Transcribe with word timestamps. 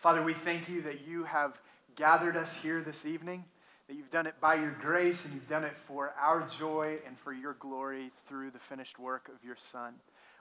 Father, 0.00 0.22
we 0.22 0.32
thank 0.32 0.66
you 0.66 0.80
that 0.80 1.06
you 1.06 1.24
have 1.24 1.60
gathered 1.94 2.34
us 2.34 2.56
here 2.62 2.80
this 2.80 3.04
evening, 3.04 3.44
that 3.86 3.96
you've 3.96 4.10
done 4.10 4.26
it 4.26 4.34
by 4.40 4.54
your 4.54 4.74
grace 4.80 5.26
and 5.26 5.34
you've 5.34 5.48
done 5.50 5.62
it 5.62 5.76
for 5.86 6.14
our 6.18 6.48
joy 6.58 6.96
and 7.06 7.18
for 7.18 7.34
your 7.34 7.52
glory 7.60 8.10
through 8.26 8.50
the 8.50 8.58
finished 8.58 8.98
work 8.98 9.28
of 9.28 9.44
your 9.44 9.58
Son. 9.70 9.92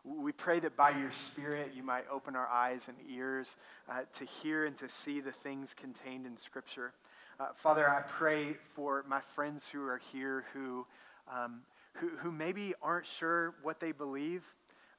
We 0.05 0.31
pray 0.31 0.61
that 0.61 0.77
by 0.77 0.91
your 0.91 1.11
Spirit 1.11 1.73
you 1.75 1.83
might 1.83 2.05
open 2.09 2.37
our 2.37 2.47
eyes 2.47 2.87
and 2.87 2.95
ears 3.13 3.57
uh, 3.91 4.03
to 4.19 4.23
hear 4.23 4.65
and 4.65 4.77
to 4.77 4.87
see 4.87 5.19
the 5.19 5.33
things 5.33 5.75
contained 5.75 6.25
in 6.25 6.37
Scripture. 6.37 6.93
Uh, 7.37 7.47
Father, 7.61 7.89
I 7.89 8.03
pray 8.03 8.55
for 8.75 9.03
my 9.09 9.19
friends 9.35 9.65
who 9.69 9.85
are 9.85 9.99
here 10.13 10.45
who, 10.53 10.87
um, 11.29 11.63
who, 11.95 12.07
who 12.19 12.31
maybe 12.31 12.75
aren't 12.81 13.07
sure 13.07 13.55
what 13.61 13.81
they 13.81 13.91
believe. 13.91 14.41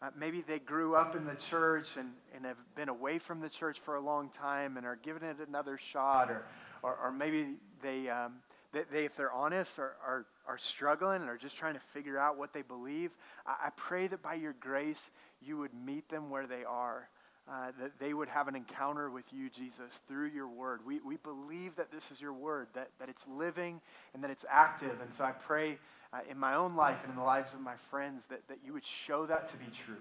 Uh, 0.03 0.09
maybe 0.19 0.43
they 0.47 0.59
grew 0.59 0.95
up 0.95 1.15
in 1.15 1.27
the 1.27 1.35
church 1.35 1.89
and, 1.99 2.09
and 2.35 2.47
have 2.47 2.57
been 2.75 2.89
away 2.89 3.19
from 3.19 3.41
the 3.41 3.51
church 3.51 3.79
for 3.85 3.97
a 3.97 4.01
long 4.01 4.31
time 4.31 4.79
and 4.79 4.87
are 4.87 4.99
giving 5.03 5.23
it 5.23 5.37
another 5.47 5.79
shot, 5.93 6.31
or, 6.31 6.47
or, 6.83 6.97
or 7.05 7.13
maybe 7.13 7.57
they, 7.83 8.09
um, 8.09 8.33
they, 8.73 8.85
they, 8.91 9.05
if 9.05 9.15
they're 9.15 9.33
honest, 9.33 9.79
are, 9.79 9.97
are, 10.03 10.25
are 10.49 10.57
struggling 10.57 11.21
and 11.21 11.29
are 11.29 11.37
just 11.37 11.57
trying 11.57 11.75
to 11.75 11.81
figure 11.93 12.19
out 12.19 12.39
what 12.39 12.55
they 12.55 12.63
believe. 12.63 13.11
I, 13.47 13.67
I 13.67 13.71
pray 13.77 14.07
that 14.07 14.23
by 14.23 14.35
your 14.35 14.55
grace, 14.59 15.11
you 15.43 15.59
would 15.59 15.75
meet 15.75 16.09
them 16.09 16.31
where 16.31 16.47
they 16.47 16.65
are. 16.65 17.09
Uh, 17.51 17.73
that 17.81 17.99
they 17.99 18.15
would 18.15 18.29
have 18.29 18.47
an 18.47 18.55
encounter 18.55 19.11
with 19.11 19.25
you, 19.33 19.51
Jesus, 19.51 19.91
through 20.07 20.29
your 20.29 20.47
word. 20.47 20.81
We, 20.87 21.01
we 21.01 21.17
believe 21.17 21.75
that 21.77 21.91
this 21.91 22.11
is 22.13 22.21
your 22.21 22.33
word, 22.33 22.69
that, 22.75 22.91
that 23.01 23.09
it's 23.09 23.25
living 23.27 23.81
and 24.15 24.23
that 24.23 24.31
it's 24.31 24.45
active. 24.49 25.01
And 25.03 25.13
so 25.13 25.25
I 25.25 25.33
pray 25.33 25.79
uh, 26.13 26.19
in 26.31 26.39
my 26.39 26.55
own 26.55 26.77
life 26.77 26.99
and 27.03 27.11
in 27.11 27.17
the 27.17 27.25
lives 27.25 27.55
of 27.55 27.61
my 27.61 27.77
friends 27.91 28.23
that, 28.29 28.47
that 28.49 28.59
you 28.65 28.73
would 28.73 28.85
show 28.85 29.27
that 29.27 29.49
to 29.51 29.57
be 29.57 29.67
true, 29.85 30.01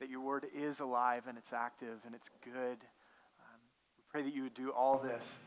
that 0.00 0.08
your 0.08 0.20
word 0.20 0.46
is 0.54 0.80
alive 0.80 1.24
and 1.28 1.36
it's 1.36 1.52
active 1.52 1.98
and 2.06 2.14
it's 2.14 2.30
good. 2.44 2.78
Um, 3.40 3.60
we 3.96 4.02
pray 4.10 4.22
that 4.22 4.34
you 4.34 4.42
would 4.44 4.54
do 4.54 4.70
all 4.70 4.98
this 4.98 5.42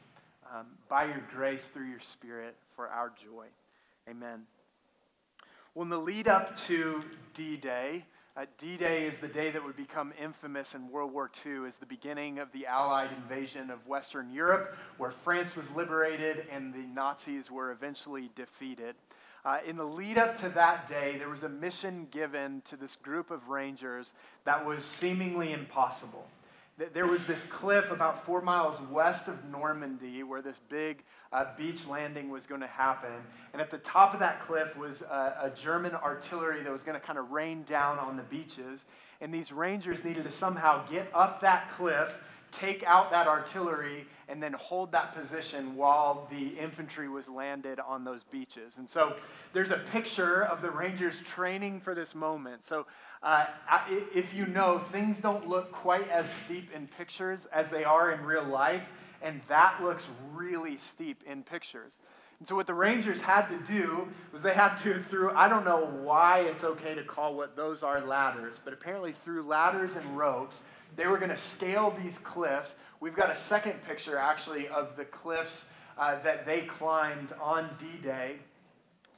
um, 0.54 0.68
by 0.90 1.06
your 1.06 1.24
grace 1.34 1.66
through 1.66 1.90
your 1.90 2.00
spirit 2.00 2.56
for 2.76 2.88
our 2.88 3.10
joy. 3.10 3.46
Amen. 4.10 4.42
Well, 5.74 5.84
in 5.84 5.90
the 5.90 5.98
lead 5.98 6.28
up 6.28 6.60
to 6.68 7.02
D 7.34 7.56
Day, 7.56 8.04
uh, 8.36 8.46
D 8.58 8.76
Day 8.76 9.06
is 9.06 9.18
the 9.20 9.28
day 9.28 9.52
that 9.52 9.64
would 9.64 9.78
become 9.78 10.14
infamous 10.22 10.74
in 10.74 10.90
World 10.90 11.14
War 11.14 11.30
II 11.46 11.68
as 11.68 11.76
the 11.76 11.86
beginning 11.86 12.40
of 12.40 12.52
the 12.52 12.66
Allied 12.66 13.10
invasion 13.16 13.70
of 13.70 13.86
Western 13.88 14.32
Europe, 14.32 14.78
where 14.98 15.12
France 15.12 15.56
was 15.56 15.70
liberated 15.72 16.46
and 16.52 16.74
the 16.74 16.86
Nazis 16.94 17.50
were 17.50 17.72
eventually 17.72 18.30
defeated. 18.36 18.96
Uh, 19.44 19.58
in 19.68 19.76
the 19.76 19.84
lead 19.84 20.18
up 20.20 20.38
to 20.40 20.50
that 20.50 20.88
day, 20.88 21.16
there 21.18 21.30
was 21.30 21.44
a 21.44 21.50
mission 21.50 22.08
given 22.12 22.62
to 22.70 22.78
this 22.78 22.96
group 22.98 23.32
of 23.32 23.50
rangers 23.50 24.14
that 24.46 24.66
was 24.66 24.86
seemingly 24.86 25.52
impossible. 25.52 26.28
There 26.94 27.08
was 27.08 27.26
this 27.26 27.46
cliff 27.48 27.92
about 27.92 28.26
four 28.26 28.42
miles 28.42 28.82
west 28.84 29.28
of 29.28 29.44
Normandy 29.46 30.24
where 30.24 30.42
this 30.42 30.60
big 30.70 31.04
uh, 31.32 31.46
beach 31.58 31.88
landing 31.88 32.30
was 32.30 32.46
going 32.46 32.62
to 32.62 32.68
happen. 32.68 33.12
And 33.54 33.62
at 33.62 33.72
the 33.72 33.78
top 33.80 34.14
of 34.14 34.20
that 34.20 34.42
cliff 34.42 34.76
was 34.78 35.02
a, 35.04 35.38
a 35.44 35.52
German 35.56 35.94
artillery 35.96 36.62
that 36.62 36.72
was 36.72 36.84
going 36.84 37.00
to 37.00 37.06
kind 37.06 37.20
of 37.20 37.32
rain 37.32 37.64
down 37.64 38.00
on 38.00 38.18
the 38.18 38.24
beaches. 38.24 38.86
And 39.22 39.34
these 39.34 39.52
rangers 39.52 40.04
needed 40.04 40.24
to 40.26 40.32
somehow 40.32 40.86
get 40.88 41.08
up 41.14 41.42
that 41.42 41.72
cliff, 41.74 42.10
take 42.52 42.84
out 42.86 43.12
that 43.12 43.28
artillery, 43.28 44.06
and 44.28 44.42
then 44.42 44.54
hold 44.54 44.92
that 44.92 45.14
position 45.14 45.76
while 45.76 46.28
the 46.32 46.50
infantry 46.60 47.10
was 47.10 47.28
landed 47.28 47.80
on 47.80 48.04
those 48.04 48.24
beaches. 48.24 48.78
And 48.78 48.90
so 48.90 49.16
there's 49.54 49.72
a 49.72 49.82
picture 49.92 50.44
of 50.44 50.62
the 50.62 50.72
Rangers 50.72 51.16
training 51.26 51.82
for 51.82 51.94
this 51.94 52.16
moment. 52.16 52.66
So 52.66 52.86
uh, 53.24 53.46
if 54.14 54.34
you 54.34 54.46
know, 54.48 54.80
things 54.80 55.22
don't 55.22 55.48
look 55.48 55.72
quite 55.72 56.10
as 56.10 56.30
steep 56.30 56.74
in 56.74 56.88
pictures 56.88 57.46
as 57.52 57.68
they 57.70 57.84
are 57.84 58.12
in 58.12 58.24
real 58.24 58.46
life, 58.46 58.84
and 59.22 59.42
that 59.48 59.82
looks 59.84 60.08
really 60.34 60.78
steep 60.78 61.24
in 61.28 61.44
pictures. 61.44 61.92
And 62.40 62.48
so 62.48 62.56
what 62.56 62.66
the 62.66 62.74
Rangers 62.74 63.22
had 63.22 63.50
to 63.50 63.72
do 63.72 64.08
was 64.34 64.42
they 64.42 64.56
had 64.56 64.76
to, 64.78 65.00
through, 65.04 65.32
I 65.36 65.48
don't 65.48 65.64
know 65.64 65.86
why 65.86 66.40
it's 66.40 66.64
okay 66.64 66.96
to 66.96 67.04
call 67.04 67.36
what 67.36 67.56
those 67.56 67.84
are 67.84 68.02
ladders, 68.02 68.60
but 68.64 68.74
apparently 68.74 69.14
through 69.24 69.44
ladders 69.44 69.96
and 69.96 70.18
ropes, 70.18 70.64
they 70.96 71.08
were 71.08 71.18
going 71.18 71.30
to 71.30 71.38
scale 71.38 71.96
these 72.04 72.18
cliffs 72.20 72.76
We've 73.02 73.16
got 73.16 73.32
a 73.32 73.36
second 73.36 73.84
picture, 73.88 74.16
actually, 74.16 74.68
of 74.68 74.96
the 74.96 75.06
cliffs 75.06 75.72
uh, 75.98 76.20
that 76.20 76.46
they 76.46 76.62
climbed 76.62 77.34
on 77.42 77.68
D 77.80 77.98
Day. 78.04 78.36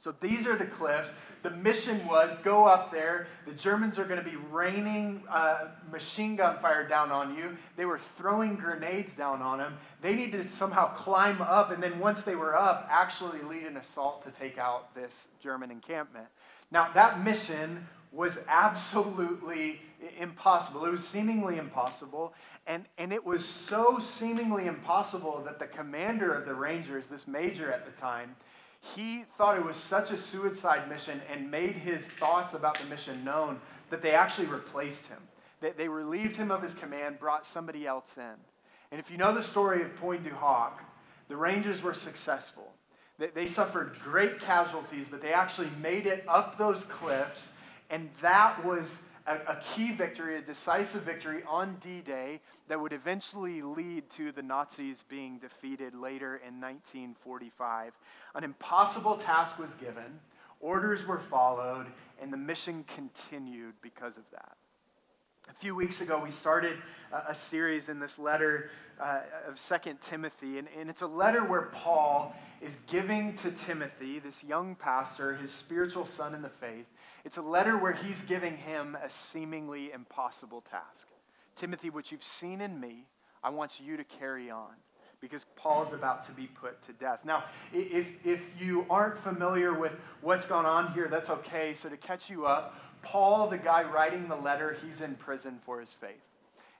So 0.00 0.14
these 0.22 0.46
are 0.46 0.56
the 0.56 0.64
cliffs. 0.64 1.14
The 1.44 1.50
mission 1.50 2.06
was 2.06 2.38
go 2.38 2.64
up 2.64 2.90
there. 2.90 3.26
The 3.46 3.52
Germans 3.52 3.98
are 3.98 4.06
going 4.06 4.18
to 4.18 4.28
be 4.28 4.36
raining 4.50 5.22
uh, 5.28 5.66
machine 5.92 6.36
gun 6.36 6.58
fire 6.60 6.88
down 6.88 7.12
on 7.12 7.36
you. 7.36 7.54
They 7.76 7.84
were 7.84 7.98
throwing 8.16 8.56
grenades 8.56 9.14
down 9.14 9.42
on 9.42 9.58
them. 9.58 9.76
They 10.00 10.14
needed 10.14 10.42
to 10.42 10.48
somehow 10.48 10.94
climb 10.94 11.42
up, 11.42 11.70
and 11.70 11.82
then 11.82 11.98
once 11.98 12.24
they 12.24 12.34
were 12.34 12.56
up, 12.56 12.88
actually 12.90 13.42
lead 13.42 13.64
an 13.64 13.76
assault 13.76 14.24
to 14.24 14.30
take 14.30 14.56
out 14.56 14.94
this 14.94 15.28
German 15.38 15.70
encampment. 15.70 16.28
Now, 16.70 16.90
that 16.94 17.22
mission 17.22 17.86
was 18.10 18.38
absolutely 18.48 19.82
impossible. 20.18 20.86
It 20.86 20.92
was 20.92 21.06
seemingly 21.06 21.58
impossible. 21.58 22.32
And, 22.66 22.86
and 22.96 23.12
it 23.12 23.22
was 23.22 23.44
so 23.44 23.98
seemingly 23.98 24.66
impossible 24.66 25.42
that 25.44 25.58
the 25.58 25.66
commander 25.66 26.32
of 26.32 26.46
the 26.46 26.54
Rangers, 26.54 27.04
this 27.10 27.28
major 27.28 27.70
at 27.70 27.84
the 27.84 28.00
time, 28.00 28.34
he 28.94 29.24
thought 29.38 29.56
it 29.56 29.64
was 29.64 29.76
such 29.76 30.10
a 30.10 30.18
suicide 30.18 30.88
mission 30.88 31.20
and 31.32 31.50
made 31.50 31.72
his 31.72 32.06
thoughts 32.06 32.52
about 32.54 32.78
the 32.78 32.88
mission 32.88 33.24
known 33.24 33.60
that 33.90 34.02
they 34.02 34.12
actually 34.12 34.46
replaced 34.46 35.06
him. 35.06 35.18
They, 35.60 35.70
they 35.70 35.88
relieved 35.88 36.36
him 36.36 36.50
of 36.50 36.62
his 36.62 36.74
command, 36.74 37.18
brought 37.18 37.46
somebody 37.46 37.86
else 37.86 38.16
in. 38.16 38.34
And 38.90 39.00
if 39.00 39.10
you 39.10 39.16
know 39.16 39.32
the 39.32 39.42
story 39.42 39.82
of 39.82 39.96
Pointe 39.96 40.24
du 40.24 40.34
Hoc, 40.34 40.82
the 41.28 41.36
Rangers 41.36 41.82
were 41.82 41.94
successful. 41.94 42.72
They, 43.18 43.28
they 43.28 43.46
suffered 43.46 43.96
great 44.02 44.38
casualties, 44.38 45.08
but 45.10 45.22
they 45.22 45.32
actually 45.32 45.70
made 45.80 46.06
it 46.06 46.24
up 46.28 46.58
those 46.58 46.84
cliffs, 46.84 47.56
and 47.88 48.10
that 48.20 48.62
was 48.64 49.02
a, 49.26 49.34
a 49.34 49.62
key 49.74 49.92
victory, 49.92 50.36
a 50.36 50.42
decisive 50.42 51.02
victory 51.02 51.42
on 51.48 51.76
D 51.82 52.00
Day 52.00 52.40
that 52.68 52.80
would 52.80 52.92
eventually 52.92 53.62
lead 53.62 54.08
to 54.16 54.32
the 54.32 54.42
Nazis 54.42 55.04
being 55.08 55.38
defeated 55.38 55.94
later 55.94 56.36
in 56.36 56.60
1945. 56.60 57.92
An 58.34 58.44
impossible 58.44 59.16
task 59.16 59.58
was 59.58 59.74
given, 59.74 60.20
orders 60.60 61.06
were 61.06 61.20
followed, 61.20 61.86
and 62.20 62.32
the 62.32 62.36
mission 62.36 62.84
continued 62.94 63.74
because 63.82 64.16
of 64.16 64.24
that. 64.32 64.56
A 65.48 65.52
few 65.52 65.74
weeks 65.74 66.00
ago, 66.00 66.20
we 66.22 66.30
started 66.30 66.78
a, 67.12 67.34
series 67.34 67.90
in 67.90 68.00
this 68.00 68.18
letter 68.18 68.70
uh, 68.98 69.20
of 69.46 69.58
Second 69.58 70.00
Timothy, 70.00 70.58
and, 70.58 70.68
and 70.78 70.88
it's 70.88 71.02
a 71.02 71.06
letter 71.06 71.44
where 71.44 71.68
Paul 71.72 72.34
is 72.62 72.74
giving 72.86 73.36
to 73.36 73.50
Timothy, 73.50 74.18
this 74.18 74.42
young 74.42 74.74
pastor, 74.74 75.34
his 75.34 75.52
spiritual 75.52 76.06
son 76.06 76.34
in 76.34 76.40
the 76.40 76.48
faith. 76.48 76.86
It's 77.26 77.36
a 77.36 77.42
letter 77.42 77.76
where 77.76 77.92
he's 77.92 78.22
giving 78.24 78.56
him 78.56 78.96
a 79.04 79.10
seemingly 79.10 79.92
impossible 79.92 80.62
task. 80.62 81.06
Timothy, 81.56 81.90
what 81.90 82.10
you've 82.10 82.24
seen 82.24 82.62
in 82.62 82.80
me, 82.80 83.06
I 83.42 83.50
want 83.50 83.80
you 83.84 83.98
to 83.98 84.04
carry 84.04 84.50
on 84.50 84.72
because 85.20 85.46
Paul 85.56 85.84
is 85.86 85.92
about 85.92 86.26
to 86.26 86.32
be 86.32 86.46
put 86.46 86.82
to 86.82 86.92
death. 86.92 87.20
Now, 87.24 87.44
if, 87.72 88.06
if 88.24 88.40
you 88.60 88.84
aren't 88.90 89.18
familiar 89.18 89.72
with 89.72 89.92
what's 90.20 90.46
going 90.46 90.66
on 90.66 90.92
here, 90.92 91.08
that's 91.08 91.30
okay. 91.30 91.74
So, 91.74 91.88
to 91.88 91.96
catch 91.96 92.28
you 92.28 92.44
up, 92.46 92.78
Paul, 93.04 93.48
the 93.48 93.58
guy 93.58 93.84
writing 93.84 94.28
the 94.28 94.36
letter, 94.36 94.76
he's 94.84 95.00
in 95.00 95.14
prison 95.16 95.60
for 95.64 95.80
his 95.80 95.92
faith. 95.92 96.22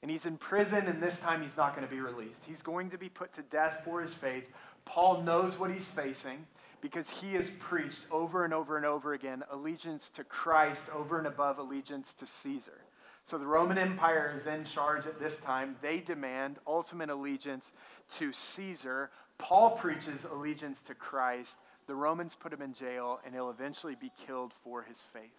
And 0.02 0.10
he's 0.10 0.26
in 0.26 0.36
prison, 0.36 0.86
and 0.86 1.02
this 1.02 1.20
time 1.20 1.42
he's 1.42 1.56
not 1.56 1.74
going 1.74 1.86
to 1.86 1.94
be 1.94 2.00
released. 2.00 2.40
He's 2.46 2.62
going 2.62 2.90
to 2.90 2.98
be 2.98 3.08
put 3.08 3.32
to 3.34 3.42
death 3.42 3.82
for 3.84 4.02
his 4.02 4.12
faith. 4.12 4.44
Paul 4.84 5.22
knows 5.22 5.58
what 5.58 5.70
he's 5.70 5.86
facing 5.86 6.46
because 6.82 7.08
he 7.08 7.32
has 7.34 7.48
preached 7.58 8.02
over 8.10 8.44
and 8.44 8.52
over 8.52 8.76
and 8.76 8.84
over 8.84 9.14
again 9.14 9.42
allegiance 9.50 10.10
to 10.10 10.24
Christ 10.24 10.90
over 10.94 11.16
and 11.16 11.26
above 11.26 11.58
allegiance 11.58 12.12
to 12.18 12.26
Caesar. 12.26 12.82
So 13.24 13.38
the 13.38 13.46
Roman 13.46 13.78
Empire 13.78 14.34
is 14.36 14.46
in 14.46 14.66
charge 14.66 15.06
at 15.06 15.18
this 15.18 15.40
time. 15.40 15.76
They 15.80 16.00
demand 16.00 16.56
ultimate 16.66 17.08
allegiance 17.08 17.72
to 18.19 18.34
Caesar. 18.34 19.10
Paul 19.38 19.70
preaches 19.70 20.26
allegiance 20.26 20.82
to 20.82 20.94
Christ. 20.94 21.56
The 21.87 21.94
Romans 21.94 22.37
put 22.38 22.52
him 22.52 22.60
in 22.60 22.75
jail, 22.75 23.20
and 23.25 23.34
he'll 23.34 23.49
eventually 23.49 23.94
be 23.94 24.12
killed 24.26 24.52
for 24.62 24.82
his 24.82 24.99
faith. 25.14 25.32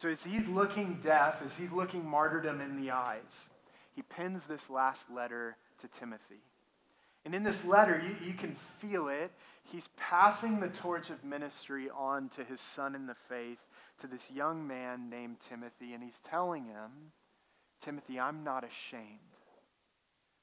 So 0.00 0.08
as 0.08 0.24
he's 0.24 0.48
looking 0.48 1.00
death, 1.02 1.42
as 1.44 1.56
he's 1.56 1.72
looking 1.72 2.06
martyrdom 2.08 2.60
in 2.60 2.80
the 2.80 2.90
eyes, 2.90 3.22
he 3.94 4.02
pens 4.02 4.44
this 4.44 4.68
last 4.68 5.10
letter 5.10 5.56
to 5.80 5.88
Timothy. 5.88 6.42
And 7.24 7.34
in 7.34 7.42
this 7.42 7.64
letter, 7.64 8.02
you, 8.06 8.26
you 8.26 8.34
can 8.34 8.54
feel 8.78 9.08
it. 9.08 9.32
He's 9.64 9.88
passing 9.96 10.60
the 10.60 10.68
torch 10.68 11.10
of 11.10 11.24
ministry 11.24 11.88
on 11.96 12.28
to 12.30 12.44
his 12.44 12.60
son 12.60 12.94
in 12.94 13.06
the 13.06 13.16
faith 13.28 13.58
to 14.00 14.06
this 14.06 14.30
young 14.30 14.66
man 14.66 15.08
named 15.08 15.36
Timothy, 15.48 15.94
and 15.94 16.02
he's 16.02 16.20
telling 16.28 16.66
him, 16.66 16.90
Timothy, 17.82 18.20
I'm 18.20 18.44
not 18.44 18.64
ashamed. 18.64 19.20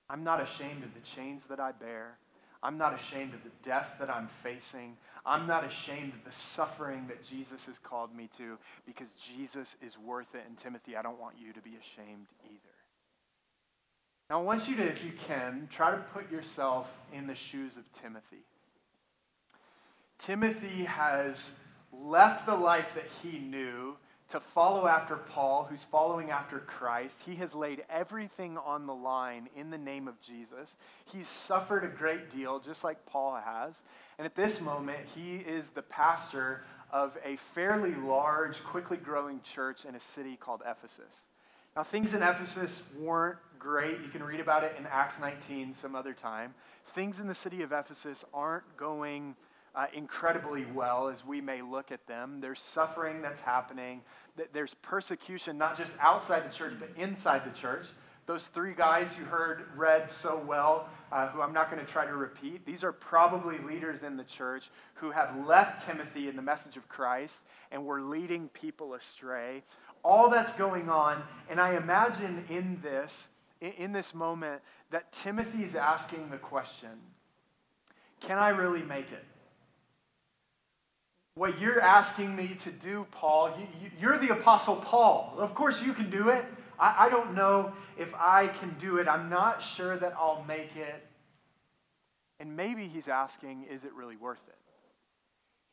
I'm 0.10 0.24
not 0.24 0.42
ashamed 0.42 0.84
of 0.84 0.94
the 0.94 1.02
chains 1.02 1.44
that 1.50 1.60
I 1.60 1.72
bear. 1.72 2.18
I'm 2.64 2.78
not 2.78 2.94
ashamed 2.94 3.34
of 3.34 3.44
the 3.44 3.52
death 3.64 3.96
that 4.00 4.10
I'm 4.10 4.30
facing. 4.44 4.98
I'm 5.26 5.48
not 5.48 5.64
ashamed 5.64 6.14
of 6.14 6.24
the 6.24 6.32
suffering 6.32 7.06
that 7.08 7.24
Jesus 7.24 7.66
has 7.66 7.80
called 7.80 8.16
me 8.16 8.30
to 8.38 8.58
because 8.86 9.10
Jesus 9.36 9.76
is 9.82 9.98
worth 9.98 10.34
it. 10.36 10.44
And 10.48 10.58
Timothy, 10.58 10.96
I 10.96 11.02
don't 11.02 11.20
want 11.20 11.36
you 11.40 11.54
to 11.54 11.62
be 11.62 11.72
ashamed 11.72 12.28
either. 12.44 12.60
Now, 14.30 14.40
I 14.40 14.44
want 14.44 14.68
you 14.70 14.76
to, 14.78 14.84
if 14.84 15.04
you 15.04 15.12
can, 15.28 15.68
try 15.72 15.92
to 15.92 15.98
put 15.98 16.32
yourself 16.32 16.88
in 17.12 17.28
the 17.28 17.36
shoes 17.36 17.78
of 17.78 17.84
Timothy. 18.02 18.46
Timothy 20.20 20.86
has 20.86 21.60
left 21.92 22.46
the 22.46 22.56
life 22.56 22.94
that 22.94 23.08
he 23.22 23.40
knew 23.40 23.98
to 24.32 24.40
follow 24.40 24.88
after 24.88 25.18
Paul, 25.18 25.68
who's 25.70 25.84
following 25.84 26.32
after 26.32 26.60
Christ. 26.60 27.18
He 27.26 27.36
has 27.36 27.54
laid 27.54 27.84
everything 27.90 28.58
on 28.58 28.88
the 28.88 28.94
line 28.94 29.50
in 29.58 29.70
the 29.70 29.78
name 29.78 30.08
of 30.08 30.20
Jesus. 30.22 30.78
He's 31.12 31.28
suffered 31.28 31.84
a 31.84 31.90
great 31.90 32.32
deal, 32.32 32.60
just 32.60 32.84
like 32.84 33.06
Paul 33.06 33.36
has. 33.36 33.82
And 34.18 34.26
at 34.26 34.36
this 34.36 34.62
moment, 34.62 35.00
he 35.14 35.36
is 35.36 35.70
the 35.70 35.82
pastor 35.82 36.64
of 36.92 37.18
a 37.26 37.36
fairly 37.54 37.94
large, 37.94 38.64
quickly 38.64 38.98
growing 38.98 39.42
church 39.54 39.86
in 39.88 39.96
a 39.96 40.00
city 40.00 40.38
called 40.38 40.62
Ephesus. 40.66 41.14
Now, 41.76 41.84
things 41.84 42.14
in 42.14 42.22
Ephesus 42.24 42.94
weren't 43.00 43.38
great. 43.60 44.00
You 44.02 44.10
can 44.10 44.24
read 44.24 44.40
about 44.40 44.64
it 44.64 44.76
in 44.78 44.86
Acts 44.88 45.20
19 45.20 45.74
some 45.74 45.96
other 45.96 46.14
time. 46.14 46.54
Things 46.96 47.20
in 47.20 47.28
the 47.28 47.36
city 47.36 47.64
of 47.64 47.72
Ephesus 47.72 48.24
aren't 48.34 48.78
going 48.78 49.36
uh, 49.74 49.86
incredibly 49.94 50.66
well 50.66 51.08
as 51.08 51.26
we 51.26 51.40
may 51.40 51.62
look 51.62 51.92
at 51.92 52.06
them. 52.08 52.42
There's 52.42 52.62
suffering 52.62 53.22
that's 53.22 53.42
happening. 53.42 54.02
There's 54.54 54.74
persecution, 54.76 55.58
not 55.58 55.78
just 55.78 55.96
outside 56.00 56.50
the 56.50 56.54
church, 56.54 56.74
but 56.80 56.90
inside 56.98 57.46
the 57.46 57.58
church. 57.58 57.88
Those 58.28 58.44
three 58.44 58.74
guys 58.74 59.10
you 59.18 59.26
heard 59.26 59.64
read 59.76 60.10
so 60.10 60.42
well, 60.46 60.88
uh, 61.12 61.28
who 61.30 61.42
I'm 61.42 61.54
not 61.54 61.72
going 61.72 61.84
to 61.86 61.92
try 61.92 62.06
to 62.06 62.14
repeat, 62.14 62.66
these 62.66 62.84
are 62.84 62.94
probably 62.94 63.58
leaders 63.58 64.04
in 64.04 64.16
the 64.16 64.24
church 64.24 64.70
who 64.94 65.12
have 65.12 65.48
left 65.48 65.88
Timothy 65.88 66.30
in 66.30 66.36
the 66.36 66.42
message 66.42 66.78
of 66.78 66.88
Christ 66.88 67.36
and 67.72 67.86
were 67.86 68.02
leading 68.02 68.48
people 68.50 68.94
astray. 68.94 69.64
All 70.04 70.30
that's 70.30 70.56
going 70.56 70.90
on, 70.90 71.22
and 71.50 71.60
I 71.60 71.76
imagine 71.76 72.46
in 72.50 72.80
this, 72.82 73.28
in 73.60 73.92
this 73.92 74.14
moment, 74.14 74.62
that 74.92 75.12
Timothy 75.12 75.64
is 75.64 75.76
asking 75.76 76.30
the 76.30 76.38
question 76.38 76.92
Can 78.22 78.38
I 78.38 78.50
really 78.50 78.84
make 78.84 79.12
it? 79.12 79.26
What 81.42 81.60
you're 81.60 81.82
asking 81.82 82.36
me 82.36 82.56
to 82.64 82.70
do, 82.70 83.04
Paul. 83.10 83.52
You, 84.00 84.10
are 84.10 84.20
the 84.20 84.30
Apostle 84.30 84.76
Paul. 84.76 85.34
Of 85.40 85.56
course, 85.56 85.82
you 85.82 85.92
can 85.92 86.08
do 86.12 86.30
it. 86.30 86.46
I, 86.80 87.08
I 87.08 87.10
don't 87.10 87.34
know 87.34 87.74
if 87.98 88.14
I 88.14 88.46
can 88.46 88.76
do 88.80 88.98
it. 88.98 89.08
I'm 89.08 89.28
not 89.28 89.64
sure 89.64 89.98
that 89.98 90.14
I'll 90.20 90.46
make 90.48 90.76
it. 90.76 91.04
And 92.40 92.56
maybe 92.56 92.86
he's 92.86 93.08
asking, 93.08 93.66
is 93.72 93.86
it 93.86 93.94
really 93.94 94.18
worth 94.18 94.44
it? 94.50 94.56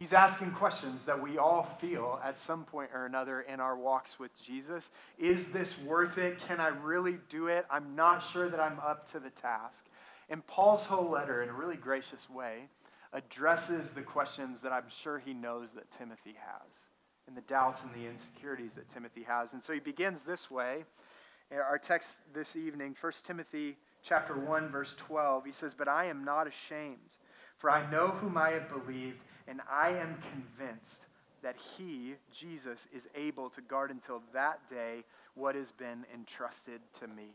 He's 0.01 0.15
asking 0.15 0.53
questions 0.53 1.05
that 1.05 1.21
we 1.21 1.37
all 1.37 1.65
feel 1.79 2.19
at 2.25 2.39
some 2.39 2.65
point 2.65 2.89
or 2.95 3.05
another 3.05 3.43
in 3.43 3.61
our 3.61 3.77
walks 3.77 4.19
with 4.19 4.31
Jesus. 4.43 4.91
Is 5.19 5.53
this 5.53 5.79
worth 5.83 6.17
it? 6.17 6.41
Can 6.49 6.61
I 6.61 6.69
really 6.69 7.19
do 7.29 7.49
it? 7.49 7.67
I'm 7.71 7.95
not 7.95 8.21
sure 8.21 8.49
that 8.49 8.59
I'm 8.59 8.81
up 8.81 9.13
to 9.13 9.21
the 9.21 9.29
task. 9.29 9.85
And 10.31 10.47
Paul's 10.47 10.87
whole 10.87 11.11
letter, 11.11 11.43
in 11.43 11.51
a 11.51 11.55
really 11.55 11.77
gracious 11.77 12.31
way, 12.31 12.69
addresses 13.13 13.93
the 13.93 14.03
questions 14.03 14.61
that 14.61 14.73
I'm 14.73 14.89
sure 15.03 15.19
he 15.19 15.35
knows 15.35 15.71
that 15.73 15.91
Timothy 15.97 16.37
has 16.39 16.73
and 17.27 17.37
the 17.37 17.43
doubts 17.43 17.83
and 17.83 17.93
the 17.95 18.09
insecurities 18.09 18.73
that 18.75 18.89
Timothy 18.91 19.23
has. 19.23 19.53
And 19.53 19.63
so 19.63 19.73
he 19.73 19.81
begins 19.81 20.23
this 20.23 20.51
way. 20.51 20.85
Our 21.53 21.79
text 21.79 22.21
this 22.35 22.57
evening, 22.57 22.97
1 23.01 23.13
Timothy 23.25 23.77
chapter 24.03 24.37
1 24.37 24.69
verse 24.71 24.95
12, 24.99 25.45
he 25.47 25.53
says, 25.53 25.75
"But 25.75 25.89
I 25.89 26.05
am 26.05 26.25
not 26.25 26.47
ashamed, 26.47 27.17
for 27.57 27.71
I 27.71 27.89
know 27.91 28.09
whom 28.09 28.37
I 28.37 28.51
have 28.51 28.69
believed, 28.69 29.23
and 29.47 29.63
I 29.69 29.91
am 29.91 30.21
convinced 30.21 31.07
that 31.41 31.57
he, 31.57 32.17
Jesus, 32.33 32.87
is 32.93 33.09
able 33.15 33.49
to 33.51 33.61
guard 33.63 33.91
until 33.91 34.23
that 34.33 34.69
day 34.69 35.05
what 35.35 35.55
has 35.55 35.73
been 35.73 36.05
entrusted 36.13 36.81
to 36.95 37.07
me." 37.07 37.35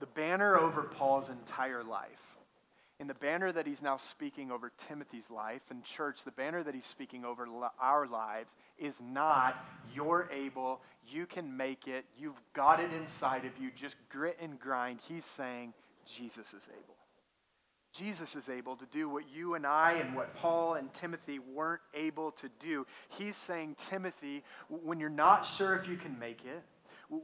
The 0.00 0.06
banner 0.06 0.56
over 0.56 0.82
Paul's 0.82 1.30
entire 1.30 1.84
life 1.84 2.31
in 3.02 3.08
the 3.08 3.14
banner 3.14 3.50
that 3.50 3.66
he's 3.66 3.82
now 3.82 3.96
speaking 3.96 4.52
over 4.52 4.70
Timothy's 4.86 5.28
life 5.28 5.62
and 5.70 5.82
church, 5.82 6.20
the 6.24 6.30
banner 6.30 6.62
that 6.62 6.72
he's 6.72 6.86
speaking 6.86 7.24
over 7.24 7.44
our 7.80 8.06
lives 8.06 8.54
is 8.78 8.94
not 9.02 9.56
you're 9.92 10.30
able, 10.32 10.80
you 11.08 11.26
can 11.26 11.56
make 11.56 11.88
it, 11.88 12.04
you've 12.16 12.40
got 12.54 12.78
it 12.78 12.92
inside 12.92 13.44
of 13.44 13.50
you, 13.60 13.72
just 13.74 13.96
grit 14.08 14.38
and 14.40 14.56
grind. 14.56 15.00
He's 15.08 15.24
saying 15.24 15.74
Jesus 16.16 16.46
is 16.46 16.62
able. 16.68 16.94
Jesus 17.92 18.36
is 18.36 18.48
able 18.48 18.76
to 18.76 18.86
do 18.86 19.08
what 19.08 19.24
you 19.34 19.54
and 19.54 19.66
I 19.66 19.94
and 19.94 20.14
what 20.14 20.36
Paul 20.36 20.74
and 20.74 20.94
Timothy 20.94 21.40
weren't 21.40 21.82
able 21.94 22.30
to 22.30 22.48
do. 22.60 22.86
He's 23.08 23.36
saying, 23.36 23.78
Timothy, 23.90 24.44
when 24.68 25.00
you're 25.00 25.10
not 25.10 25.42
sure 25.42 25.74
if 25.74 25.88
you 25.88 25.96
can 25.96 26.16
make 26.20 26.44
it, 26.44 26.62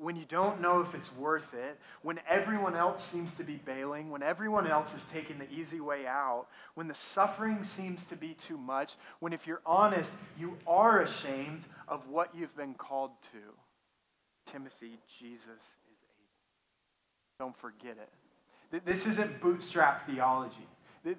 when 0.00 0.17
you 0.17 0.25
don't 0.29 0.61
know 0.61 0.82
if 0.82 0.94
it's 0.94 1.14
worth 1.17 1.55
it, 1.55 1.79
when 2.02 2.20
everyone 2.29 2.76
else 2.76 3.02
seems 3.02 3.37
to 3.37 3.44
be 3.44 3.56
bailing, 3.56 4.11
when 4.11 4.23
everyone 4.23 4.67
else 4.67 4.94
is 4.94 5.02
taking 5.11 5.38
the 5.38 5.50
easy 5.50 5.81
way 5.81 6.06
out, 6.06 6.46
when 6.75 6.88
the 6.88 6.94
suffering 6.94 7.64
seems 7.64 8.05
to 8.06 8.17
be 8.17 8.35
too 8.46 8.58
much, 8.58 8.94
when, 9.20 9.32
if 9.32 9.46
you're 9.46 9.62
honest, 9.64 10.12
you 10.38 10.58
are 10.67 11.00
ashamed 11.00 11.62
of 11.88 12.06
what 12.08 12.35
you've 12.35 12.55
been 12.56 12.75
called 12.75 13.12
to, 13.32 14.52
Timothy, 14.52 14.99
Jesus 15.19 15.46
is 15.46 15.99
able. 16.11 17.49
Don't 17.49 17.56
forget 17.56 17.96
it. 17.96 18.85
This 18.85 19.06
isn't 19.06 19.40
bootstrap 19.40 20.06
theology. 20.06 20.67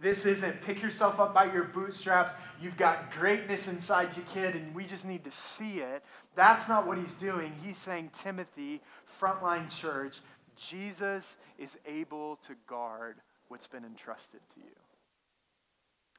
This 0.01 0.25
isn't 0.25 0.61
pick 0.61 0.81
yourself 0.81 1.19
up 1.19 1.33
by 1.33 1.51
your 1.51 1.63
bootstraps. 1.63 2.33
You've 2.61 2.77
got 2.77 3.11
greatness 3.11 3.67
inside 3.67 4.15
you, 4.15 4.23
kid, 4.33 4.55
and 4.55 4.75
we 4.75 4.85
just 4.85 5.05
need 5.05 5.23
to 5.23 5.31
see 5.31 5.79
it. 5.79 6.03
That's 6.35 6.69
not 6.69 6.85
what 6.85 6.97
he's 6.97 7.15
doing. 7.15 7.53
He's 7.63 7.77
saying, 7.77 8.11
Timothy, 8.21 8.81
frontline 9.19 9.69
church, 9.69 10.17
Jesus 10.55 11.37
is 11.57 11.77
able 11.87 12.37
to 12.47 12.55
guard 12.67 13.15
what's 13.47 13.67
been 13.67 13.85
entrusted 13.85 14.41
to 14.55 14.59
you. 14.59 14.75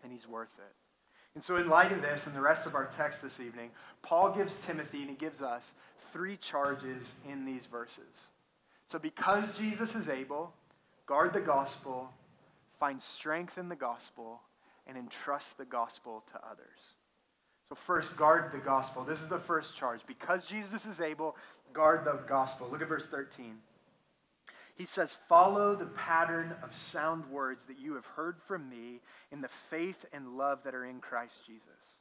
And 0.03 0.13
he's 0.13 0.27
worth 0.27 0.59
it. 0.59 0.75
And 1.35 1.45
so, 1.45 1.57
in 1.57 1.69
light 1.69 1.93
of 1.93 2.03
this 2.03 2.27
and 2.27 2.35
the 2.35 2.41
rest 2.41 2.67
of 2.67 2.75
our 2.75 2.91
text 2.97 3.23
this 3.23 3.39
evening, 3.39 3.71
Paul 4.03 4.33
gives 4.33 4.59
Timothy 4.67 5.03
and 5.03 5.11
he 5.11 5.17
gives 5.17 5.43
us 5.43 5.73
three 6.13 6.37
charges 6.37 7.21
in 7.31 7.45
these 7.45 7.67
verses. 7.67 8.31
So, 8.89 8.99
because 8.99 9.57
Jesus 9.57 9.95
is 9.95 10.09
able, 10.09 10.53
guard 11.07 11.33
the 11.33 11.41
gospel, 11.41 12.11
find 12.81 13.01
strength 13.01 13.59
in 13.59 13.69
the 13.69 13.77
gospel, 13.77 14.41
and 14.87 14.99
entrust 14.99 15.57
the 15.59 15.65
gospel 15.65 16.25
to 16.33 16.41
others. 16.45 16.97
So, 17.69 17.77
first, 17.77 18.17
guard 18.17 18.51
the 18.51 18.59
gospel. 18.59 19.05
This 19.05 19.23
is 19.23 19.29
the 19.29 19.39
first 19.39 19.77
charge. 19.77 20.01
Because 20.07 20.47
Jesus 20.47 20.85
is 20.87 21.01
able, 21.01 21.37
guard 21.73 22.05
the 22.05 22.19
gospel. 22.27 22.69
Look 22.69 22.83
at 22.83 22.89
verse 22.89 23.07
13. 23.07 23.59
He 24.75 24.87
says, 24.87 25.17
Follow 25.29 25.77
the 25.77 25.87
pattern 25.87 26.55
of 26.65 26.75
sound 26.75 27.31
words 27.31 27.65
that 27.67 27.79
you 27.79 27.95
have 27.95 28.07
heard 28.07 28.37
from 28.49 28.69
me 28.69 29.01
in 29.31 29.41
the 29.41 29.51
faith 29.69 30.05
and 30.13 30.37
love 30.37 30.65
that 30.65 30.75
are 30.75 30.87
in 30.87 31.01
Christ 31.01 31.35
Jesus. 31.47 31.99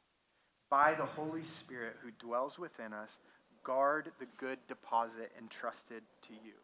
By 0.70 0.94
the 0.94 1.04
Holy 1.04 1.44
Spirit 1.44 1.96
who 2.02 2.10
dwells 2.12 2.58
within 2.58 2.92
us, 2.92 3.20
guard 3.62 4.10
the 4.18 4.26
good 4.38 4.58
deposit 4.66 5.30
entrusted 5.38 6.02
to 6.26 6.32
you. 6.32 6.54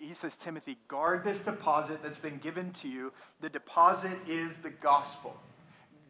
He 0.00 0.14
says, 0.14 0.36
Timothy, 0.36 0.78
guard 0.88 1.24
this 1.24 1.44
deposit 1.44 2.02
that's 2.02 2.18
been 2.18 2.38
given 2.38 2.72
to 2.80 2.88
you. 2.88 3.12
The 3.40 3.48
deposit 3.48 4.16
is 4.26 4.58
the 4.58 4.70
gospel. 4.70 5.36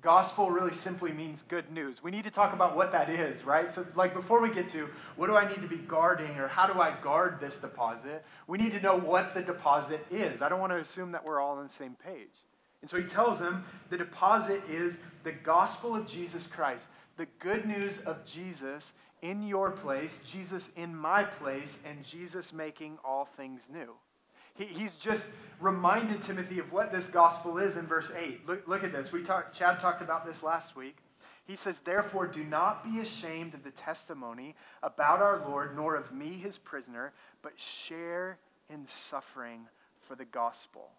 Gospel 0.02 0.50
really 0.50 0.74
simply 0.74 1.12
means 1.12 1.42
good 1.42 1.70
news. 1.70 2.02
We 2.02 2.10
need 2.10 2.24
to 2.24 2.30
talk 2.30 2.52
about 2.52 2.74
what 2.74 2.90
that 2.90 3.08
is, 3.08 3.44
right? 3.44 3.72
So, 3.72 3.86
like, 3.94 4.14
before 4.14 4.40
we 4.40 4.52
get 4.52 4.68
to 4.70 4.88
what 5.14 5.28
do 5.28 5.36
I 5.36 5.48
need 5.48 5.62
to 5.62 5.68
be 5.68 5.76
guarding 5.76 6.38
or 6.38 6.48
how 6.48 6.66
do 6.66 6.80
I 6.80 6.92
guard 7.00 7.38
this 7.40 7.60
deposit, 7.60 8.24
we 8.48 8.58
need 8.58 8.72
to 8.72 8.80
know 8.80 8.98
what 8.98 9.32
the 9.32 9.42
deposit 9.42 10.04
is. 10.10 10.42
I 10.42 10.48
don't 10.48 10.58
want 10.58 10.72
to 10.72 10.78
assume 10.78 11.12
that 11.12 11.24
we're 11.24 11.40
all 11.40 11.56
on 11.56 11.66
the 11.66 11.72
same 11.72 11.96
page. 12.04 12.34
And 12.82 12.90
so 12.90 12.96
he 12.96 13.04
tells 13.04 13.38
them 13.38 13.64
the 13.90 13.96
deposit 13.96 14.60
is 14.68 15.00
the 15.22 15.30
gospel 15.30 15.94
of 15.94 16.08
Jesus 16.08 16.48
Christ, 16.48 16.86
the 17.16 17.26
good 17.38 17.64
news 17.64 18.00
of 18.00 18.26
Jesus 18.26 18.92
in 19.22 19.42
your 19.42 19.70
place, 19.70 20.22
Jesus 20.30 20.70
in 20.76 20.94
my 20.94 21.22
place, 21.24 21.78
and 21.86 22.04
Jesus 22.04 22.52
making 22.52 22.98
all 23.04 23.24
things 23.24 23.62
new. 23.72 23.94
He, 24.54 24.64
he's 24.64 24.96
just 24.96 25.30
reminded 25.60 26.22
Timothy 26.24 26.58
of 26.58 26.72
what 26.72 26.92
this 26.92 27.08
gospel 27.08 27.58
is 27.58 27.76
in 27.76 27.86
verse 27.86 28.12
8. 28.14 28.46
Look, 28.46 28.68
look 28.68 28.84
at 28.84 28.92
this. 28.92 29.12
We 29.12 29.22
talked, 29.22 29.56
Chad 29.56 29.80
talked 29.80 30.02
about 30.02 30.26
this 30.26 30.42
last 30.42 30.76
week. 30.76 30.96
He 31.44 31.56
says, 31.56 31.78
Therefore, 31.78 32.26
do 32.26 32.44
not 32.44 32.84
be 32.84 33.00
ashamed 33.00 33.54
of 33.54 33.64
the 33.64 33.70
testimony 33.70 34.54
about 34.82 35.20
our 35.20 35.42
Lord, 35.48 35.74
nor 35.76 35.94
of 35.94 36.12
me, 36.12 36.32
his 36.32 36.58
prisoner, 36.58 37.12
but 37.42 37.52
share 37.56 38.38
in 38.68 38.86
suffering 38.86 39.66
for 40.06 40.16
the 40.16 40.24
gospel 40.24 40.90